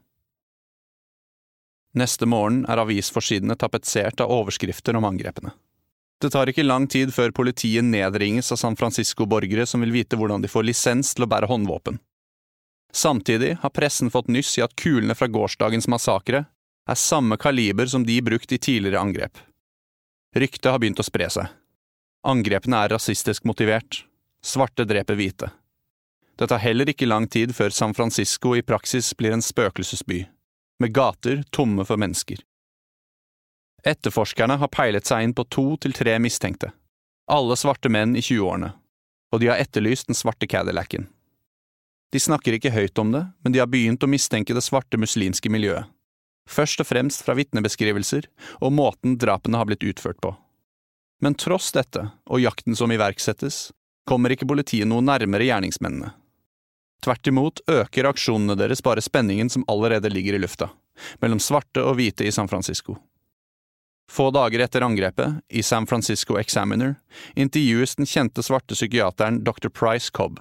[1.98, 5.54] Neste morgen er avisforsidene tapetsert av overskrifter om angrepene.
[6.22, 10.44] Det tar ikke lang tid før politiet nedringes av San Francisco-borgere som vil vite hvordan
[10.44, 12.00] de får lisens til å bære håndvåpen.
[12.94, 16.46] Samtidig har pressen fått nyss i at kulene fra gårsdagens massakre
[16.88, 19.38] er samme kaliber som de brukt i tidligere angrep.
[20.38, 21.50] Ryktet har begynt å spre seg.
[22.28, 24.04] Angrepene er rasistisk motivert.
[24.44, 25.52] Svarte dreper hvite.
[26.38, 30.26] Det tar heller ikke lang tid før San Francisco i praksis blir en spøkelsesby,
[30.80, 32.42] med gater tomme for mennesker.
[33.88, 36.72] Etterforskerne har peilet seg inn på to til tre mistenkte,
[37.32, 38.72] alle svarte menn i 20-årene,
[39.34, 41.08] og de har etterlyst den svarte Cadillacen.
[42.12, 45.52] De snakker ikke høyt om det, men de har begynt å mistenke det svarte muslimske
[45.52, 45.90] miljøet,
[46.48, 48.30] først og fremst fra vitnebeskrivelser
[48.62, 50.32] og måten drapene har blitt utført på.
[51.20, 53.72] Men tross dette, og jakten som iverksettes,
[54.08, 56.14] kommer ikke politiet noe nærmere gjerningsmennene.
[57.04, 60.70] Tvert imot øker aksjonene deres bare spenningen som allerede ligger i lufta,
[61.22, 62.98] mellom svarte og hvite i San Francisco.
[64.12, 66.96] Få dager etter angrepet, i San Francisco Examiner,
[67.36, 69.68] intervjues den kjente svarte psykiateren dr.
[69.70, 70.40] Price Cobb.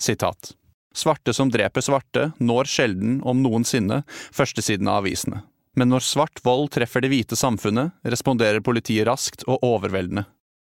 [0.00, 0.54] Sitat.
[0.96, 4.00] Svarte som dreper svarte, når sjelden, om noensinne,
[4.32, 5.44] førstesiden av avisene.
[5.76, 10.24] Men når svart vold treffer det hvite samfunnet, responderer politiet raskt og overveldende.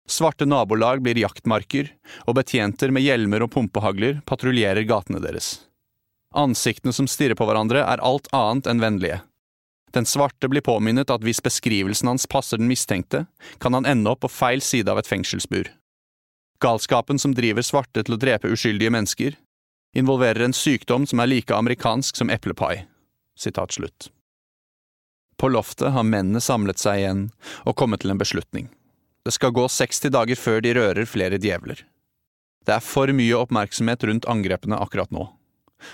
[0.09, 1.91] Svarte nabolag blir jaktmarker,
[2.25, 5.59] og betjenter med hjelmer og pumpehagler patruljerer gatene deres.
[6.33, 9.19] Ansiktene som stirrer på hverandre, er alt annet enn vennlige.
[9.93, 13.25] Den svarte blir påminnet at hvis beskrivelsen hans passer den mistenkte,
[13.61, 15.69] kan han ende opp på feil side av et fengselsbur.
[16.61, 19.37] Galskapen som driver svarte til å drepe uskyldige mennesker,
[19.97, 22.85] involverer en sykdom som er like amerikansk som eplepai.
[23.37, 24.09] Sitat slutt.
[25.39, 27.23] På loftet har mennene samlet seg igjen
[27.63, 28.67] og kommet til en beslutning.
[29.29, 31.83] Det skal gå 60 dager før de rører flere djevler.
[32.65, 35.27] Det er for mye oppmerksomhet rundt angrepene akkurat nå,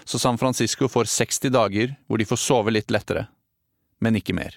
[0.08, 3.26] så San Francisco får 60 dager hvor de får sove litt lettere,
[4.00, 4.56] men ikke mer.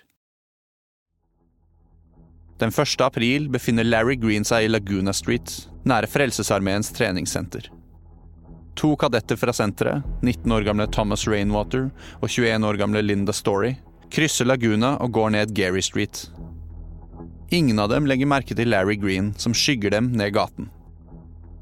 [2.62, 3.02] Den 1.
[3.02, 7.66] april befinner Larry Green seg i Laguna Street, nære Frelsesarmeens treningssenter.
[8.78, 11.90] To kadetter fra senteret, 19 år gamle Thomas Rainwater
[12.22, 13.74] og 21 år gamle Linda Story,
[14.14, 16.28] krysser Laguna og går ned Gary Street.
[17.50, 20.68] Ingen av dem legger merke til Larry Green, som skygger dem ned gaten.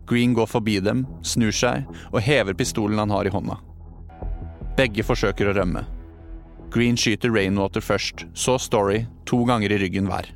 [0.07, 3.59] Green går forbi dem, snur seg og hever pistolen han har i hånda.
[4.79, 5.85] Begge forsøker å rømme.
[6.75, 10.27] Green skyter Rainwater først, så Story, to ganger i ryggen hver.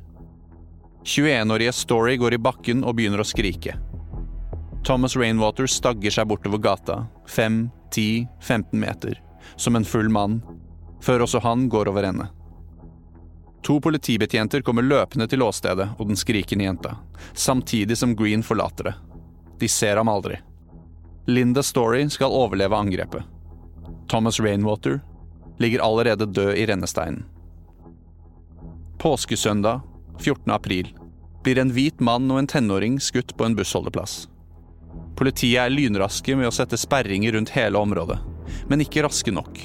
[1.03, 3.75] 21-årige Story går i bakken og begynner å skrike.
[4.87, 9.19] Thomas Rainwater stagger seg bortover gata, 5, 10, 15 meter,
[9.59, 10.39] som en full mann,
[11.03, 12.31] før også han går over ende.
[13.61, 16.95] To politibetjenter kommer løpende til åstedet og den skrikende jenta,
[17.33, 18.95] samtidig som Green forlater det.
[19.61, 20.39] De ser ham aldri.
[21.29, 23.23] Linda Story skal overleve angrepet.
[24.09, 24.99] Thomas Rainwater
[25.59, 27.23] ligger allerede død i rennesteinen.
[28.97, 29.81] Påskesøndag,
[30.19, 30.51] 14.
[30.51, 30.89] april,
[31.43, 34.27] blir en hvit mann og en tenåring skutt på en bussholdeplass.
[35.17, 38.17] Politiet er lynraske med å sette sperringer rundt hele området,
[38.69, 39.61] men ikke raske nok.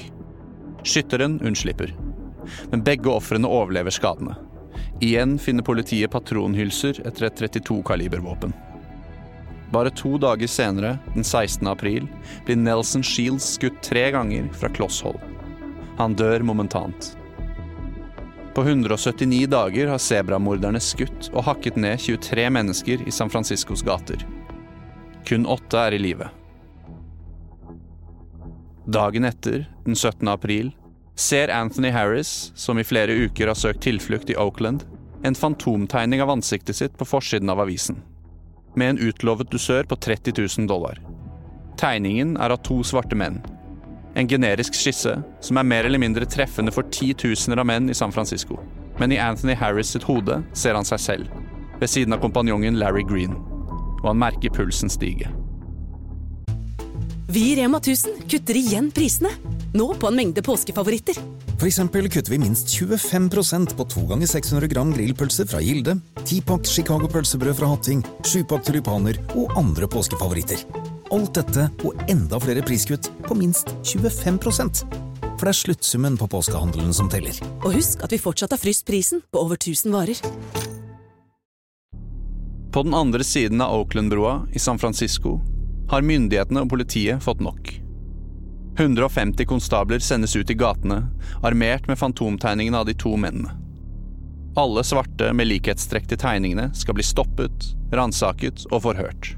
[0.85, 1.93] Skytteren unnslipper.
[2.71, 4.37] Men begge ofrene overlever skadene.
[5.01, 8.53] Igjen finner politiet patronhylser etter et 32-kalibervåpen.
[9.71, 11.67] Bare to dager senere, den 16.
[11.67, 12.07] april,
[12.45, 15.19] blir Nelson Shields skutt tre ganger fra kloss hold.
[15.97, 17.17] Han dør momentant.
[18.55, 24.23] På 179 dager har sebramorderne skutt og hakket ned 23 mennesker i San Franciscos gater.
[25.27, 26.29] Kun åtte er i live.
[28.87, 30.25] Dagen etter, den 17.
[30.31, 30.71] april,
[31.19, 34.83] ser Anthony Harris, som i flere uker har søkt tilflukt i Oakland,
[35.23, 38.03] en fantomtegning av ansiktet sitt på forsiden av avisen.
[38.75, 41.01] Med en utlovet dusør på 30 000 dollar.
[41.77, 43.41] Tegningen er av to svarte menn.
[44.15, 48.13] En generisk skisse som er mer eller mindre treffende for titusener av menn i San
[48.13, 48.59] Francisco.
[48.97, 51.33] Men i Anthony Harris sitt hode ser han seg selv,
[51.81, 53.33] ved siden av kompanjongen Larry Green.
[54.03, 55.33] Og han merker pulsen stige.
[57.27, 59.33] Vi i Rema 1000 kutter igjen prisene.
[59.73, 61.17] Nå på en mengde påskefavoritter.
[61.57, 66.67] For eksempel kutter vi minst 25% på 2 ganger 600 gram grillpølse fra Gilde, 10-pakk
[66.69, 70.63] Chicago pølsebrød fra Hatting, 7-pakk tulipaner og andre påskefavoritter.
[71.11, 74.83] Alt dette og enda flere priskutt på minst 25%
[75.37, 77.35] For det er sluttsummen på påskehandelen som teller.
[77.63, 80.21] Og husk at vi fortsatt har fryst prisen på over 1000 varer.
[82.73, 85.37] På den andre siden av Oakland-broa i San Francisco
[85.89, 87.86] har myndighetene og politiet fått nok.
[88.77, 91.07] 150 konstabler sendes ut i gatene,
[91.41, 93.55] armert med fantomtegningene av de to mennene.
[94.57, 99.31] Alle svarte med likhetstrekk til tegningene skal bli stoppet, ransaket og forhørt.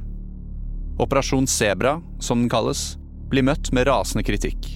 [0.99, 2.97] Operasjon Sebra, som den kalles,
[3.31, 4.67] blir møtt med rasende kritikk.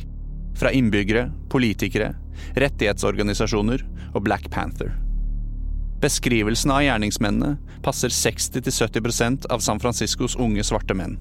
[0.56, 2.14] Fra innbyggere, politikere,
[2.56, 4.96] rettighetsorganisasjoner og Black Panther.
[6.04, 11.20] Beskrivelsen av gjerningsmennene passer 60-70% av San Franciscos unge svarte menn.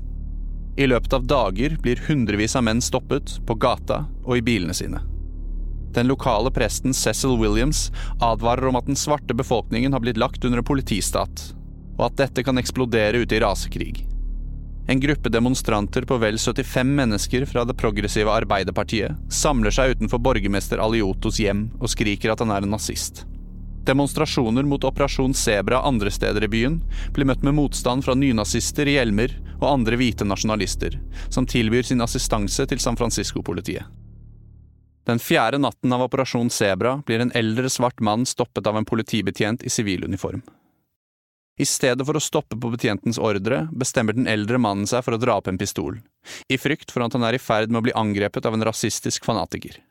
[0.76, 5.02] I løpet av dager blir hundrevis av menn stoppet, på gata og i bilene sine.
[5.92, 7.90] Den lokale presten Cecil Williams
[8.24, 11.52] advarer om at den svarte befolkningen har blitt lagt under en politistat,
[11.98, 14.06] og at dette kan eksplodere ute i rasekrig.
[14.88, 20.80] En gruppe demonstranter på vel 75 mennesker fra det progressive Arbeiderpartiet samler seg utenfor borgermester
[20.82, 23.22] Aliotos hjem og skriker at han er en nazist.
[23.85, 26.79] Demonstrasjoner mot Operasjon Sebra andre steder i byen
[27.14, 32.05] blir møtt med motstand fra nynazister i hjelmer og andre hvite nasjonalister, som tilbyr sin
[32.05, 33.85] assistanse til San Francisco-politiet.
[35.02, 39.67] Den fjerde natten av Operasjon Sebra blir en eldre svart mann stoppet av en politibetjent
[39.67, 40.44] i siviluniform.
[41.59, 45.21] I stedet for å stoppe på betjentens ordre, bestemmer den eldre mannen seg for å
[45.21, 45.98] dra opp en pistol,
[46.48, 49.27] i frykt for at han er i ferd med å bli angrepet av en rasistisk
[49.27, 49.83] fanatiker.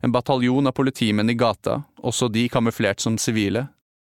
[0.00, 3.66] En bataljon av politimenn i gata, også de kamuflert som sivile,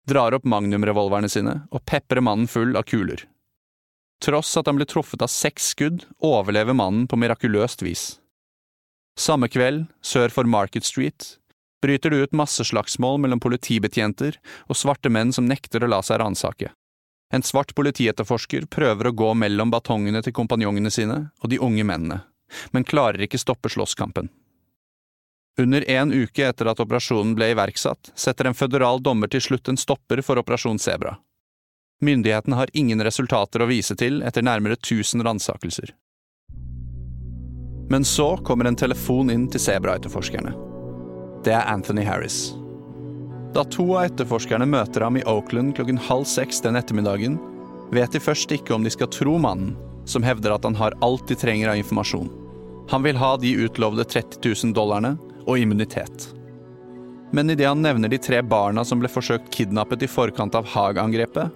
[0.07, 3.23] drar opp magnumrevolverne sine og peprer mannen full av kuler.
[4.23, 8.05] Tross at han blir truffet av seks skudd, overlever mannen på mirakuløst vis.
[9.17, 11.37] Samme kveld, sør for Market Street,
[11.83, 16.73] bryter det ut masseslagsmål mellom politibetjenter og svarte menn som nekter å la seg ransake.
[17.35, 22.21] En svart politietterforsker prøver å gå mellom batongene til kompanjongene sine og de unge mennene,
[22.73, 24.31] men klarer ikke stoppe slåsskampen.
[25.59, 29.79] Under en uke etter at operasjonen ble iverksatt, setter en føderal dommer til slutt en
[29.81, 31.15] stopper for Operasjon Sebra.
[32.05, 35.95] Myndighetene har ingen resultater å vise til etter nærmere 1000 ransakelser.
[37.89, 40.53] Men så kommer en telefon inn til Sebra-etterforskerne.
[41.47, 42.51] Det er Anthony Harris.
[43.57, 47.39] Da to av etterforskerne møter ham i Oakland klokken halv seks den ettermiddagen,
[47.97, 49.73] vet de først ikke om de skal tro mannen,
[50.05, 52.29] som hevder at han har alt de trenger av informasjon.
[52.93, 55.15] Han vil ha de utlovde 30 000 dollarene
[55.47, 56.33] og immunitet.
[57.35, 61.51] Men idet han nevner de tre barna som ble forsøkt kidnappet i forkant av Haag-angrepet,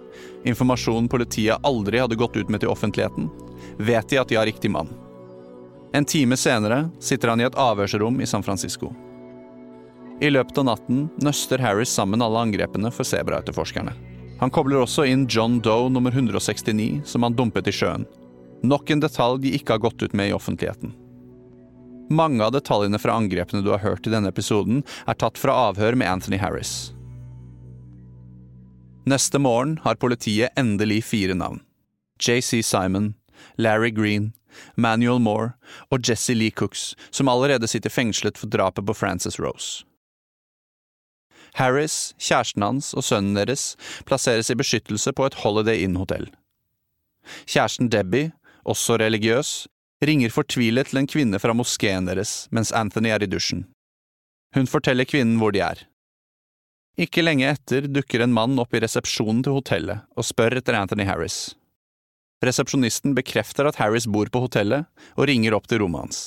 [0.50, 3.30] informasjonen politiet aldri hadde gått ut med til offentligheten,
[3.78, 4.90] vet de at de har riktig mann.
[5.94, 8.92] En time senere sitter han i et avhørsrom i San Francisco.
[10.20, 13.94] I løpet av natten nøster Harris sammen alle angrepene for Sebra-etterforskerne.
[14.40, 18.06] Han kobler også inn John Doe nummer 169, som han dumpet i sjøen.
[18.62, 20.92] Nok en detalj de ikke har gått ut med i offentligheten.
[22.10, 25.94] Mange av detaljene fra angrepene du har hørt i denne episoden, er tatt fra avhør
[25.94, 26.92] med Anthony Harris.
[29.06, 31.62] Neste morgen har politiet endelig fire navn.
[32.20, 33.14] JC Simon,
[33.56, 34.32] Larry Green,
[34.76, 35.54] Manuel Moore
[35.90, 39.86] og Jesse Lee Cooks, som allerede sitter fengslet for drapet på Frances Rose.
[41.54, 43.74] Harris, kjæresten hans og sønnen deres
[44.06, 46.28] plasseres i beskyttelse på et Holiday Inn-hotell.
[47.46, 48.30] Kjæresten Debbie,
[48.64, 49.66] også religiøs,
[50.04, 53.66] ringer fortvilet til en kvinne fra moskeen deres mens Anthony er i dusjen.
[54.56, 55.84] Hun forteller kvinnen hvor de er.
[57.00, 61.06] Ikke lenge etter dukker en mann opp i resepsjonen til hotellet og spør etter Anthony
[61.08, 61.54] Harris.
[62.44, 64.86] Resepsjonisten bekrefter at Harris bor på hotellet,
[65.16, 66.20] og ringer opp til rommet hans.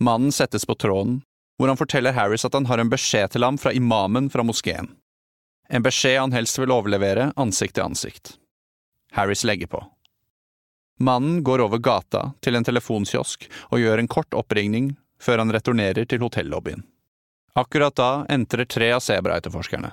[0.00, 1.20] Mannen settes på tråden,
[1.60, 4.88] hvor han forteller Harris at han har en beskjed til ham fra imamen fra moskeen.
[5.68, 8.36] En beskjed han helst vil overlevere ansikt til ansikt.
[9.12, 9.84] Harris legger på.
[11.00, 16.04] Mannen går over gata til en telefonkiosk og gjør en kort oppringning før han returnerer
[16.08, 16.82] til hotellobbyen.
[17.54, 19.92] Akkurat da entrer tre av Sebra-etterforskerne.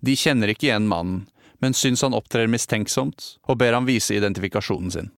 [0.00, 1.24] De kjenner ikke igjen mannen,
[1.60, 5.10] men syns han opptrer mistenksomt og ber ham vise identifikasjonen sin.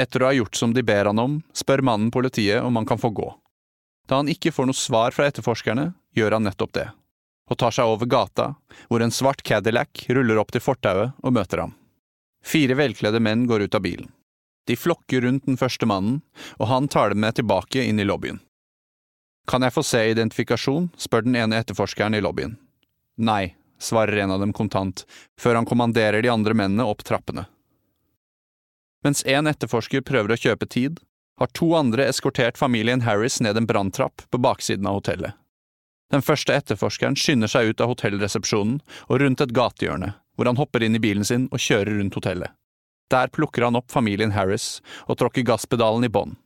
[0.00, 2.98] Etter å ha gjort som de ber han om, spør mannen politiet om han kan
[2.98, 3.28] få gå.
[4.08, 6.88] Da han ikke får noe svar fra etterforskerne, gjør han nettopp det,
[7.50, 8.50] og tar seg over gata,
[8.88, 11.74] hvor en svart Cadillac ruller opp til fortauet og møter ham.
[12.44, 14.10] Fire velkledde menn går ut av bilen.
[14.64, 16.22] De flokker rundt den første mannen,
[16.56, 18.40] og han tar dem med tilbake inn i lobbyen.
[19.48, 22.56] Kan jeg få se identifikasjon, spør den ene etterforskeren i lobbyen.
[23.20, 25.04] Nei, svarer en av dem kontant,
[25.40, 27.44] før han kommanderer de andre mennene opp trappene.
[29.04, 31.00] Mens en etterforsker prøver å kjøpe tid,
[31.36, 35.34] har to andre eskortert familien Harris ned en branntrapp på baksiden av hotellet.
[36.12, 40.84] Den første etterforskeren skynder seg ut av hotellresepsjonen og rundt et gatehjørne, hvor han hopper
[40.86, 42.54] inn i bilen sin og kjører rundt hotellet.
[43.12, 46.36] Der plukker han opp familien Harris og tråkker gasspedalen i bånn.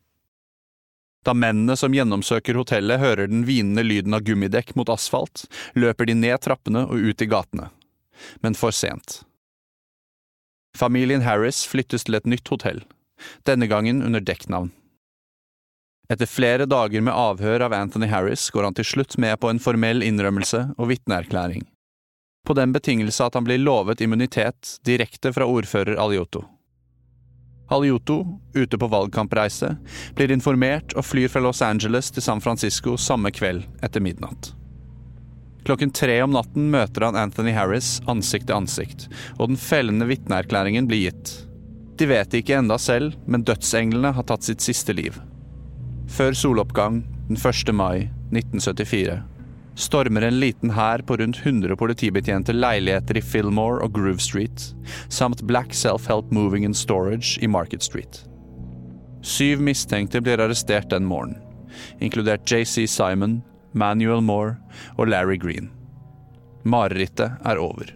[1.26, 6.16] Da mennene som gjennomsøker hotellet hører den hvinende lyden av gummidekk mot asfalt, løper de
[6.16, 7.68] ned trappene og ut i gatene.
[8.42, 9.22] Men for sent.
[10.78, 12.84] Familien Harris flyttes til et nytt hotell,
[13.46, 14.70] denne gangen under dekknavn.
[16.08, 19.60] Etter flere dager med avhør av Anthony Harris går han til slutt med på en
[19.60, 21.66] formell innrømmelse og vitneerklæring
[22.48, 26.46] på den betingelse at han blir lovet immunitet direkte fra ordfører Alioto.
[27.68, 29.74] Alioto, ute på valgkampreise,
[30.16, 34.54] blir informert og flyr fra Los Angeles til San Francisco samme kveld etter midnatt.
[35.68, 40.88] Klokken tre om natten møter han Anthony Harris ansikt til ansikt, og den fellende vitneerklæringen
[40.88, 41.34] blir gitt.
[42.00, 45.20] De vet det ikke enda selv, men dødsenglene har tatt sitt siste liv.
[46.08, 47.74] Før soloppgang den 1.
[47.76, 49.20] mai 1974
[49.78, 54.72] stormer en liten hær på rundt 100 politibetjente leiligheter i Fillmore og Groove Street,
[55.08, 58.24] samt Black Self-Help Moving and Storage i Market Street.
[59.22, 61.38] Syv mistenkte blir arrestert den morgenen,
[62.02, 63.40] inkludert JC Simon,
[63.72, 64.56] Manuel Moore
[64.96, 65.70] og Larry Green.
[66.64, 67.94] Marerittet er over.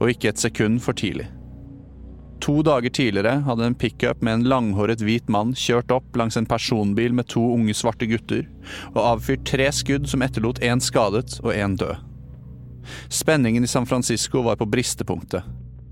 [0.00, 1.28] Og ikke et sekund for tidlig.
[2.40, 6.46] To dager tidligere hadde en pickup med en langhåret hvit mann kjørt opp langs en
[6.46, 8.44] personbil med to unge svarte gutter,
[8.92, 11.96] og avfyrt tre skudd som etterlot én skadet og én død.
[13.08, 15.42] Spenningen i San Francisco var på bristepunktet,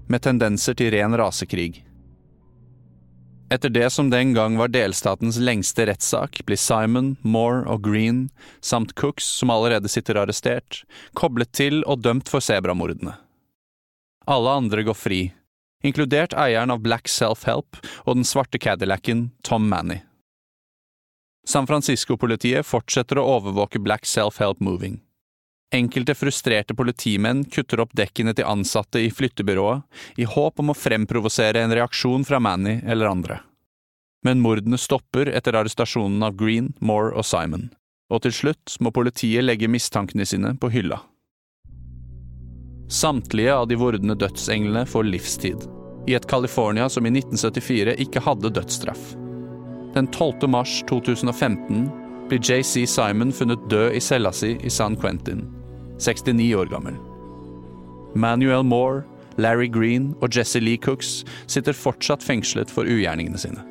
[0.07, 1.83] med tendenser til ren rasekrig.
[3.53, 8.29] Etter det som den gang var delstatens lengste rettssak, blir Simon, Moore og Green,
[8.61, 10.83] samt Cooks, som allerede sitter arrestert,
[11.15, 13.15] koblet til og dømt for sebramordene.
[14.27, 15.21] Alle andre går fri,
[15.85, 20.01] inkludert eieren av Black Self-Help og den svarte Cadillacen Tom Manny.
[21.45, 25.03] San Francisco-politiet fortsetter å overvåke Black Self-Help Moving.
[25.75, 31.65] Enkelte frustrerte politimenn kutter opp dekkene til ansatte i flyttebyrået i håp om å fremprovosere
[31.65, 33.41] en reaksjon fra Manny eller andre.
[34.25, 37.73] Men mordene stopper etter arrestasjonen av Green, Moore og Simon,
[38.13, 41.01] Og til slutt må politiet legge mistankene sine på hylla.
[42.89, 45.69] Samtlige av de vordende dødsenglene får livstid,
[46.07, 49.15] i et California som i 1974 ikke hadde dødsstraff.
[49.95, 50.49] Den 12.
[50.51, 51.87] mars 2015
[52.29, 55.47] blir JC Simon funnet død i cella si i San Quentin,
[55.99, 56.97] 69 år gammel.
[58.15, 59.05] Manuel Moore,
[59.41, 63.65] Larry Green og Jesse Lee Cooks sitter fortsatt fengslet for ugjerningene sine.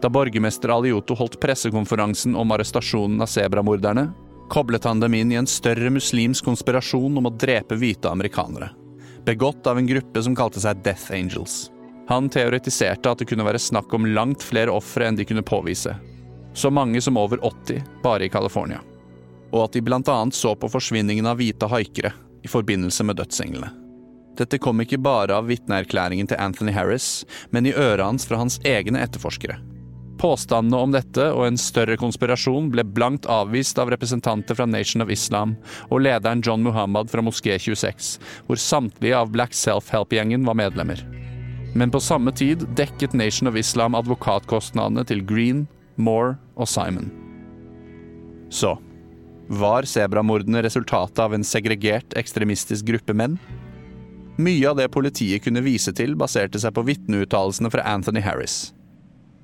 [0.00, 4.06] Da borgermester Alioto holdt pressekonferansen om arrestasjonen av sebramorderne,
[4.50, 8.72] koblet han dem inn i en større muslimsk konspirasjon om å drepe hvite amerikanere,
[9.24, 11.70] begått av en gruppe som kalte seg Death Angels.
[12.10, 15.94] Han teoretiserte at det kunne være snakk om langt flere ofre enn de kunne påvise,
[16.52, 18.82] så mange som over 80 bare i California,
[19.52, 22.10] og at de blant annet så på forsvinningen av hvite haikere
[22.42, 23.70] i forbindelse med dødsenglene.
[24.40, 28.58] Dette kom ikke bare av vitneerklæringen til Anthony Harris, men i øret hans fra hans
[28.66, 29.58] egne etterforskere.
[30.20, 35.08] Påstandene om dette og en større konspirasjon ble blankt avvist av representanter fra Nation of
[35.12, 35.54] Islam
[35.88, 41.00] og lederen John Muhammad fra Moské 26, hvor samtlige av Black Self-Help-gjengen var medlemmer.
[41.72, 45.62] Men på samme tid dekket Nation of Islam advokatkostnadene til Green,
[45.96, 47.08] Moore og Simon.
[48.52, 48.74] Så
[49.48, 53.38] var sebramordene resultatet av en segregert, ekstremistisk gruppe menn?
[54.36, 58.70] Mye av det politiet kunne vise til, baserte seg på vitneuttalelsene fra Anthony Harris.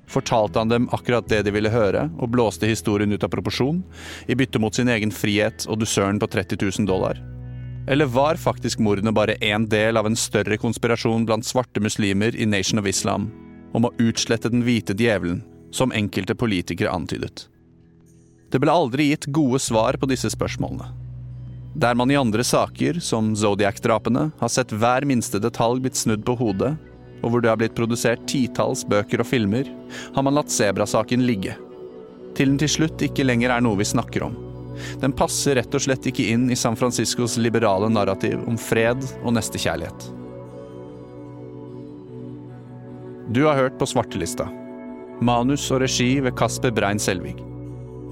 [0.07, 3.81] Fortalte han dem akkurat det de ville høre, og blåste historien ut av proporsjon,
[4.27, 7.19] i bytte mot sin egen frihet og dusøren på 30 000 dollar?
[7.87, 12.47] Eller var faktisk mordene bare én del av en større konspirasjon blant svarte muslimer i
[12.47, 13.29] Nation of Islam
[13.75, 17.47] om å utslette den hvite djevelen, som enkelte politikere antydet?
[18.51, 20.87] Det ble aldri gitt gode svar på disse spørsmålene.
[21.77, 26.33] Der man i andre saker, som Zodiac-drapene, har sett hver minste detalj blitt snudd på
[26.39, 26.71] hodet,
[27.21, 29.69] og hvor det har blitt produsert titalls bøker og filmer,
[30.15, 31.55] har man latt Sebra-saken ligge.
[32.37, 34.35] Til den til slutt ikke lenger er noe vi snakker om.
[35.01, 39.33] Den passer rett og slett ikke inn i San Franciscos liberale narrativ om fred og
[39.37, 40.11] nestekjærlighet.
[43.33, 44.45] Du har hørt på Svartelista.
[45.19, 47.33] Manus og regi ved Kasper Brein Selvig.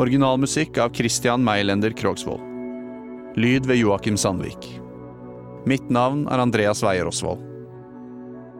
[0.01, 2.41] Originalmusikk av Christian Meilender Krogsvold.
[3.39, 4.67] Lyd ved Joakim Sandvik.
[5.69, 7.54] Mitt navn er Andreas Weier Osvold.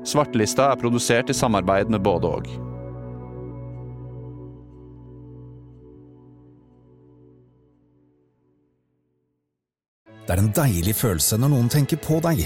[0.06, 2.49] Svartelista er produsert i samarbeid med både og.
[10.26, 12.45] Det er en deilig følelse når noen tenker på deg.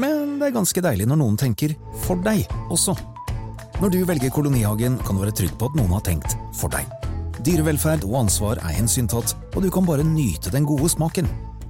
[0.00, 1.72] Men det er ganske deilig når noen tenker
[2.04, 2.92] for deg også.
[3.80, 6.88] Når du velger Kolonihagen, kan du være trygg på at noen har tenkt for deg.
[7.44, 11.28] Dyrevelferd og ansvar er hensyntatt, og du kan bare nyte den gode smaken.